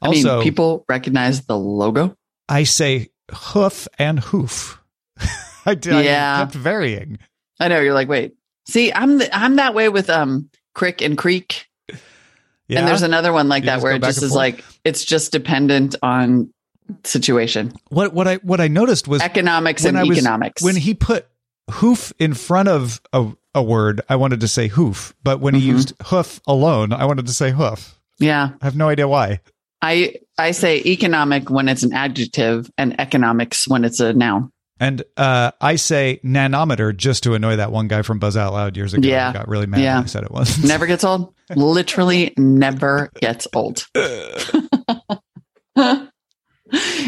I 0.01 0.07
Also, 0.07 0.35
mean, 0.37 0.43
people 0.43 0.85
recognize 0.89 1.45
the 1.45 1.55
logo. 1.57 2.17
I 2.49 2.63
say 2.63 3.09
hoof 3.31 3.87
and 3.99 4.19
hoof. 4.19 4.81
I 5.67 5.75
did. 5.75 6.03
Yeah. 6.03 6.37
I 6.37 6.41
kept 6.45 6.55
varying. 6.55 7.19
I 7.59 7.67
know 7.67 7.79
you're 7.79 7.93
like, 7.93 8.07
wait. 8.09 8.33
See, 8.65 8.91
I'm 8.93 9.17
the, 9.17 9.35
I'm 9.37 9.57
that 9.57 9.73
way 9.73 9.89
with 9.89 10.09
um 10.09 10.49
crick 10.73 11.01
and 11.01 11.17
creek, 11.17 11.67
Yeah. 12.67 12.79
and 12.79 12.87
there's 12.87 13.01
another 13.03 13.31
one 13.33 13.47
like 13.49 13.63
You 13.63 13.67
that 13.71 13.81
where 13.81 13.93
it 13.93 14.01
just 14.01 14.23
is 14.23 14.29
forth? 14.29 14.37
like 14.37 14.63
it's 14.83 15.03
just 15.05 15.31
dependent 15.31 15.95
on 16.01 16.53
situation, 17.03 17.73
what 17.89 18.13
what 18.13 18.27
I 18.27 18.35
what 18.37 18.59
I 18.61 18.67
noticed 18.67 19.07
was 19.07 19.21
economics 19.21 19.85
and 19.85 19.97
I 19.97 20.03
was- 20.03 20.17
economics. 20.17 20.61
when 20.61 20.75
he 20.75 20.93
put 20.93 21.27
hoof 21.69 22.11
in 22.19 22.33
front 22.33 22.67
of 22.69 23.01
a, 23.13 23.31
a 23.55 23.63
word, 23.63 24.01
I 24.09 24.15
wanted 24.15 24.41
to 24.41 24.47
say 24.47 24.67
hoof, 24.67 25.13
but 25.23 25.39
when 25.39 25.53
he 25.55 25.61
Mhm. 25.61 25.65
used 25.65 25.93
hoof 26.03 26.39
alone, 26.47 26.91
I 26.93 27.05
wanted 27.05 27.27
to 27.27 27.33
say 27.33 27.51
hoof. 27.51 27.99
yeah, 28.19 28.49
I 28.61 28.65
have 28.65 28.75
no 28.75 28.89
idea 28.89 29.07
why. 29.07 29.39
I 29.81 30.15
I 30.37 30.51
say 30.51 30.77
economic 30.85 31.49
when 31.49 31.67
it's 31.67 31.83
an 31.83 31.91
adjective 31.93 32.69
and 32.77 32.97
economics 32.99 33.67
when 33.67 33.83
it's 33.83 33.99
a 33.99 34.13
noun. 34.13 34.51
And 34.83 35.01
uh, 35.15 35.51
I 35.61 35.77
say 35.77 36.19
nanometer 36.25 36.93
just 36.95 37.23
to 37.23 37.35
annoy 37.35 37.55
that 37.55 37.71
one 37.71 37.87
guy 37.87 38.01
from 38.01 38.19
Buzz 38.19 38.35
Out 38.35 38.51
Loud 38.51 38.75
years 38.75 38.93
ago. 38.93 39.07
Yeah. 39.07 39.31
He 39.31 39.33
got 39.37 39.47
really 39.47 39.65
mad 39.65 39.79
Yeah. 39.79 39.95
when 39.95 40.03
I 40.03 40.07
said 40.07 40.23
it 40.25 40.31
was. 40.31 40.61
Never 40.67 40.85
gets 40.87 41.05
old. 41.05 41.33
Literally 41.55 42.33
never 42.37 43.09
gets 43.21 43.47
old. 43.53 43.85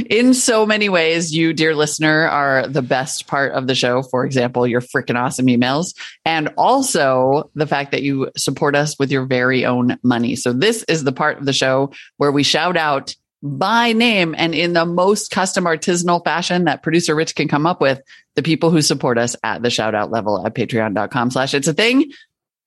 In 0.09 0.33
so 0.35 0.65
many 0.65 0.89
ways, 0.89 1.33
you, 1.33 1.51
dear 1.51 1.75
listener, 1.75 2.27
are 2.27 2.67
the 2.67 2.81
best 2.83 3.25
part 3.27 3.53
of 3.53 3.67
the 3.67 3.73
show. 3.75 4.03
For 4.03 4.23
example, 4.25 4.67
your 4.67 4.81
freaking 4.81 5.19
awesome 5.19 5.47
emails, 5.47 5.95
and 6.23 6.49
also 6.57 7.49
the 7.55 7.65
fact 7.65 7.91
that 7.91 8.03
you 8.03 8.29
support 8.38 8.75
us 8.75 8.97
with 8.99 9.11
your 9.11 9.25
very 9.25 9.65
own 9.65 9.97
money. 10.03 10.35
So, 10.35 10.53
this 10.53 10.83
is 10.83 11.03
the 11.03 11.11
part 11.13 11.39
of 11.39 11.45
the 11.45 11.53
show 11.53 11.91
where 12.17 12.31
we 12.31 12.43
shout 12.43 12.77
out 12.77 13.15
by 13.47 13.93
name 13.93 14.34
and 14.38 14.55
in 14.55 14.73
the 14.73 14.86
most 14.86 15.29
custom 15.29 15.65
artisanal 15.65 16.23
fashion 16.23 16.63
that 16.65 16.81
producer 16.81 17.13
Rich 17.13 17.36
can 17.36 17.47
come 17.47 17.67
up 17.67 17.79
with 17.79 18.01
the 18.36 18.41
people 18.41 18.71
who 18.71 18.81
support 18.81 19.19
us 19.19 19.36
at 19.43 19.62
the 19.62 19.69
shout 19.69 19.93
out 19.93 20.10
level 20.10 20.43
at 20.45 20.55
patreon.com 20.55 21.29
slash 21.29 21.53
it's 21.53 21.67
a 21.67 21.73
thing. 21.73 22.12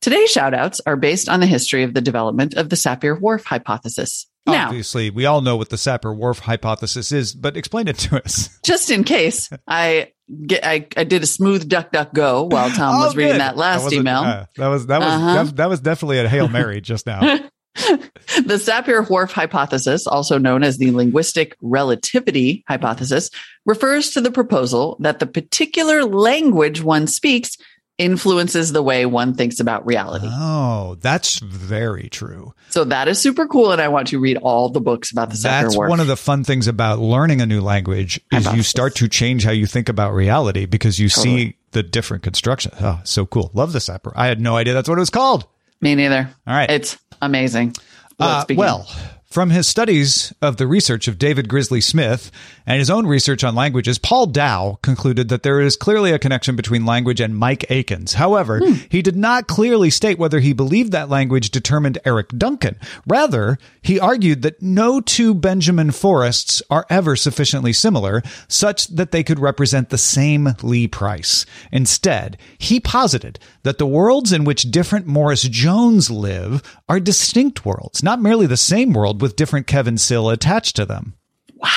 Today's 0.00 0.30
shout 0.30 0.54
outs 0.54 0.80
are 0.86 0.94
based 0.96 1.28
on 1.28 1.40
the 1.40 1.46
history 1.46 1.82
of 1.82 1.94
the 1.94 2.00
development 2.00 2.54
of 2.54 2.68
the 2.68 2.76
Sapir 2.76 3.20
Whorf 3.20 3.44
hypothesis. 3.44 4.26
Now, 4.46 4.68
Obviously, 4.68 5.10
we 5.10 5.26
all 5.26 5.40
know 5.40 5.56
what 5.56 5.68
the 5.70 5.76
Sapir 5.76 6.16
Whorf 6.16 6.38
hypothesis 6.38 7.10
is, 7.10 7.34
but 7.34 7.56
explain 7.56 7.88
it 7.88 7.98
to 7.98 8.22
us. 8.24 8.56
just 8.64 8.90
in 8.92 9.02
case 9.02 9.50
I 9.66 10.12
get, 10.46 10.64
I, 10.64 10.86
I 10.96 11.02
did 11.02 11.24
a 11.24 11.26
smooth 11.26 11.68
duck 11.68 11.90
duck 11.90 12.14
go 12.14 12.44
while 12.44 12.70
Tom 12.70 12.94
Oh, 13.02 13.06
was 13.06 13.16
reading 13.16 13.38
that 13.38 13.56
last 13.56 13.82
wasn't- 13.82 14.02
email. 14.02 14.20
uh, 14.20 14.46
that 14.56 14.68
was 14.68 14.86
that 14.86 15.00
was 15.00 15.08
Uh-huh. 15.08 15.42
that, 15.44 15.56
that 15.56 15.68
was 15.68 15.80
definitely 15.80 16.20
a 16.20 16.28
hail 16.28 16.46
mary 16.48 16.80
just 16.80 17.04
now. 17.04 17.40
the 17.78 18.58
Sapir 18.58 19.06
Whorf 19.06 19.32
hypothesis, 19.32 20.06
also 20.06 20.38
known 20.38 20.62
as 20.62 20.78
the 20.78 20.90
linguistic 20.90 21.56
relativity 21.60 22.64
hypothesis, 22.68 23.30
refers 23.64 24.10
to 24.10 24.20
the 24.20 24.30
proposal 24.30 24.96
that 25.00 25.18
the 25.18 25.26
particular 25.26 26.04
language 26.04 26.82
one 26.82 27.06
speaks 27.06 27.56
influences 27.98 28.72
the 28.72 28.82
way 28.82 29.06
one 29.06 29.34
thinks 29.34 29.58
about 29.58 29.84
reality. 29.84 30.28
oh, 30.30 30.96
that's 31.00 31.40
very 31.40 32.08
true. 32.08 32.54
So 32.70 32.84
that 32.84 33.08
is 33.08 33.20
super 33.20 33.46
cool. 33.48 33.72
And 33.72 33.82
I 33.82 33.88
want 33.88 34.06
to 34.08 34.20
read 34.20 34.36
all 34.36 34.68
the 34.68 34.80
books 34.80 35.10
about 35.10 35.30
the 35.30 35.34
Sapir 35.36 35.62
That's 35.62 35.76
one 35.76 35.98
of 35.98 36.06
the 36.06 36.16
fun 36.16 36.44
things 36.44 36.68
about 36.68 37.00
learning 37.00 37.40
a 37.40 37.46
new 37.46 37.60
language 37.60 38.20
is 38.32 38.46
you 38.52 38.62
start 38.62 38.94
to 38.96 39.08
change 39.08 39.42
how 39.42 39.50
you 39.50 39.66
think 39.66 39.88
about 39.88 40.14
reality 40.14 40.64
because 40.66 41.00
you 41.00 41.08
Totally. 41.08 41.36
see 41.36 41.56
the 41.72 41.82
different 41.82 42.22
construction. 42.22 42.70
Oh, 42.80 43.00
so 43.02 43.26
cool. 43.26 43.50
Love 43.52 43.72
the 43.72 43.80
Sapir. 43.80 44.12
I 44.14 44.26
had 44.28 44.40
no 44.40 44.56
idea 44.56 44.74
that's 44.74 44.88
what 44.88 44.96
it 44.98 45.00
was 45.00 45.10
called. 45.10 45.46
Me 45.80 45.96
neither. 45.96 46.30
All 46.46 46.54
right. 46.54 46.70
It's 46.70 46.96
amazing. 47.22 47.74
Let's 48.18 48.42
Uh, 48.42 48.44
begin. 48.46 48.58
well, 48.58 48.88
from 49.28 49.50
his 49.50 49.68
studies 49.68 50.32
of 50.40 50.56
the 50.56 50.66
research 50.66 51.06
of 51.06 51.18
David 51.18 51.50
Grizzly 51.50 51.82
Smith 51.82 52.30
and 52.66 52.78
his 52.78 52.88
own 52.88 53.06
research 53.06 53.44
on 53.44 53.54
languages, 53.54 53.98
Paul 53.98 54.26
Dow 54.26 54.78
concluded 54.80 55.28
that 55.28 55.42
there 55.42 55.60
is 55.60 55.76
clearly 55.76 56.12
a 56.12 56.18
connection 56.18 56.56
between 56.56 56.86
language 56.86 57.20
and 57.20 57.36
Mike 57.36 57.70
Akins. 57.70 58.14
However, 58.14 58.58
hmm. 58.58 58.74
he 58.88 59.02
did 59.02 59.16
not 59.16 59.46
clearly 59.46 59.90
state 59.90 60.18
whether 60.18 60.40
he 60.40 60.54
believed 60.54 60.92
that 60.92 61.10
language 61.10 61.50
determined 61.50 61.98
Eric 62.06 62.30
Duncan. 62.30 62.76
Rather, 63.06 63.58
he 63.82 64.00
argued 64.00 64.40
that 64.42 64.62
no 64.62 64.98
two 65.00 65.34
Benjamin 65.34 65.90
Forests 65.90 66.62
are 66.70 66.86
ever 66.88 67.14
sufficiently 67.14 67.74
similar 67.74 68.22
such 68.48 68.86
that 68.88 69.12
they 69.12 69.22
could 69.22 69.38
represent 69.38 69.90
the 69.90 69.98
same 69.98 70.54
Lee 70.62 70.88
Price. 70.88 71.44
Instead, 71.70 72.38
he 72.56 72.80
posited 72.80 73.38
that 73.62 73.76
the 73.76 73.86
worlds 73.86 74.32
in 74.32 74.44
which 74.44 74.70
different 74.70 75.06
Morris 75.06 75.42
Jones 75.42 76.10
live 76.10 76.62
are 76.88 76.98
distinct 76.98 77.66
worlds, 77.66 78.02
not 78.02 78.22
merely 78.22 78.46
the 78.46 78.56
same 78.56 78.94
world 78.94 79.17
with 79.20 79.36
different 79.36 79.66
Kevin 79.66 79.98
Sill 79.98 80.30
attached 80.30 80.76
to 80.76 80.86
them. 80.86 81.14
Wow. 81.54 81.68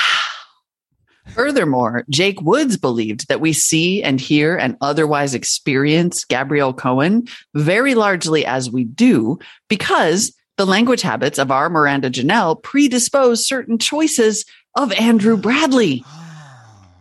Furthermore, 1.34 2.04
Jake 2.10 2.40
Woods 2.42 2.76
believed 2.76 3.28
that 3.28 3.40
we 3.40 3.52
see 3.52 4.02
and 4.02 4.20
hear 4.20 4.56
and 4.56 4.76
otherwise 4.80 5.34
experience 5.34 6.24
Gabrielle 6.24 6.74
Cohen 6.74 7.28
very 7.54 7.94
largely 7.94 8.44
as 8.44 8.70
we 8.70 8.84
do 8.84 9.38
because 9.68 10.34
the 10.56 10.66
language 10.66 11.02
habits 11.02 11.38
of 11.38 11.50
our 11.50 11.70
Miranda 11.70 12.10
Janelle 12.10 12.62
predispose 12.62 13.46
certain 13.46 13.78
choices 13.78 14.44
of 14.76 14.92
Andrew 14.92 15.36
Bradley. 15.36 16.04
Oh. 16.14 16.21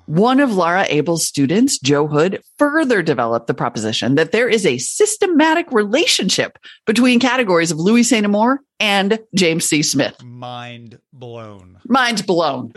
One 0.06 0.40
of 0.40 0.54
Laura 0.54 0.86
Abel's 0.90 1.26
students, 1.26 1.80
Joe 1.80 2.08
Hood, 2.08 2.42
further 2.58 3.02
developed 3.02 3.48
the 3.48 3.54
proposition 3.54 4.16
that 4.16 4.32
there 4.32 4.50
is 4.50 4.66
a 4.66 4.78
systematic 4.78 5.72
relationship 5.72 6.58
between 6.86 7.20
categories 7.20 7.72
of 7.72 7.80
Louis 7.80 8.04
Saint 8.04 8.26
Amour 8.26 8.62
and 8.80 9.20
James 9.36 9.66
C. 9.66 9.82
Smith. 9.82 10.22
Mind 10.24 11.00
blown. 11.14 11.80
Mind 11.88 12.26
blown. 12.26 12.74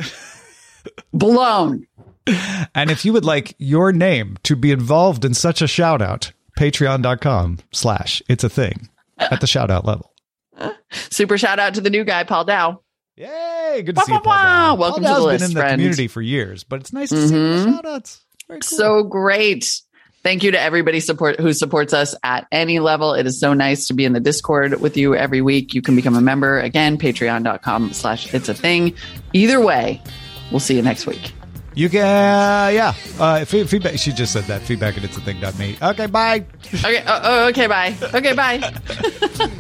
blown. 1.13 1.87
And 2.75 2.91
if 2.91 3.05
you 3.05 3.13
would 3.13 3.25
like 3.25 3.55
your 3.59 3.93
name 3.93 4.39
to 4.45 4.57
be 4.57 4.71
involved 4.71 5.25
in 5.25 5.35
such 5.35 5.61
a 5.61 5.67
shout 5.67 6.01
out, 6.01 6.33
patreon.com 6.59 7.59
slash 7.73 8.23
it's 8.29 8.45
a 8.45 8.49
thing 8.49 8.89
at 9.19 9.41
the 9.41 9.47
shout 9.47 9.71
out 9.71 9.85
level. 9.85 10.13
Super 10.91 11.37
shout 11.37 11.59
out 11.59 11.75
to 11.75 11.81
the 11.81 11.91
new 11.91 12.05
guy, 12.05 12.25
Paul 12.25 12.45
Dow. 12.45 12.81
Yay! 13.17 13.83
Good 13.85 13.95
to 13.95 14.01
Wah, 14.01 14.03
see 14.05 14.13
you, 14.13 14.19
wah, 14.19 14.23
Paul 14.25 14.35
Dow. 14.43 14.75
Welcome 14.75 15.05
Paul 15.05 15.15
to 15.15 15.21
the 15.21 15.27
list, 15.27 15.41
been 15.43 15.51
in 15.51 15.55
the 15.55 15.61
friend. 15.61 15.73
community 15.75 16.09
for 16.09 16.21
years, 16.21 16.65
but 16.65 16.81
it's 16.81 16.93
nice 16.93 17.11
to 17.11 17.29
see 17.29 17.35
the 17.35 17.35
Mhm. 17.37 17.75
shout 17.75 17.87
outs. 17.87 18.21
Cool. 18.49 18.59
So 18.63 19.03
great. 19.05 19.81
Thank 20.25 20.43
you 20.43 20.51
to 20.53 20.61
everybody 20.61 21.01
support 21.01 21.39
who 21.39 21.53
supports 21.53 21.93
us 21.93 22.15
at 22.25 22.47
any 22.51 22.81
level. 22.81 23.13
It 23.15 23.27
is 23.27 23.39
so 23.39 23.53
nice 23.55 23.87
to 23.89 23.95
be 23.95 24.05
in 24.05 24.15
the 24.15 24.21
Discord 24.21 24.81
with 24.81 24.97
you 24.97 25.15
every 25.15 25.43
week. 25.43 25.75
You 25.75 25.83
can 25.83 25.95
become 25.97 26.17
a 26.17 26.21
member 26.23 26.59
again, 26.59 26.97
patreon.com 26.99 27.93
slash 27.93 28.33
it's 28.35 28.49
a 28.49 28.55
thing. 28.55 28.95
Either 29.33 29.61
way, 29.61 30.03
we'll 30.51 30.61
see 30.61 30.75
you 30.77 30.83
next 30.83 31.07
week. 31.07 31.33
You 31.77 31.89
can, 31.89 32.03
uh, 32.03 32.69
yeah. 32.73 32.95
Uh, 33.19 33.45
fe- 33.45 33.65
feedback. 33.65 33.99
She 33.99 34.13
just 34.13 34.33
said 34.33 34.45
that. 34.45 34.63
Feedback 34.63 34.97
at 34.97 35.05
it's 35.05 35.17
a 35.17 35.21
thing. 35.21 35.41
Me. 35.59 35.77
Okay, 35.83 36.07
bye. 36.07 36.45
Okay. 36.73 37.03
Oh, 37.07 37.21
oh, 37.25 37.47
okay. 37.49 37.67
Bye. 37.67 37.97
Okay. 38.15 38.33
Bye. 38.33 38.61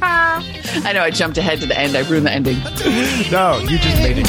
I 0.02 0.92
know 0.94 1.02
I 1.02 1.10
jumped 1.10 1.38
ahead 1.38 1.60
to 1.60 1.66
the 1.66 1.76
end. 1.78 1.96
I 1.96 2.08
ruined 2.08 2.26
the 2.26 2.32
ending. 2.32 2.58
No, 3.32 3.58
you 3.68 3.78
just 3.78 3.96
made 3.98 4.18
it. 4.18 4.26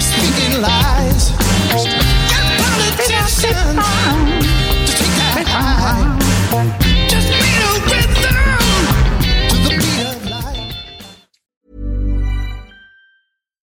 Speaking 0.00 0.60
lies. 0.60 1.30
Politicians 1.70 3.44
to 4.86 4.92
take 4.92 5.46
that 5.46 5.46
high. 5.48 6.19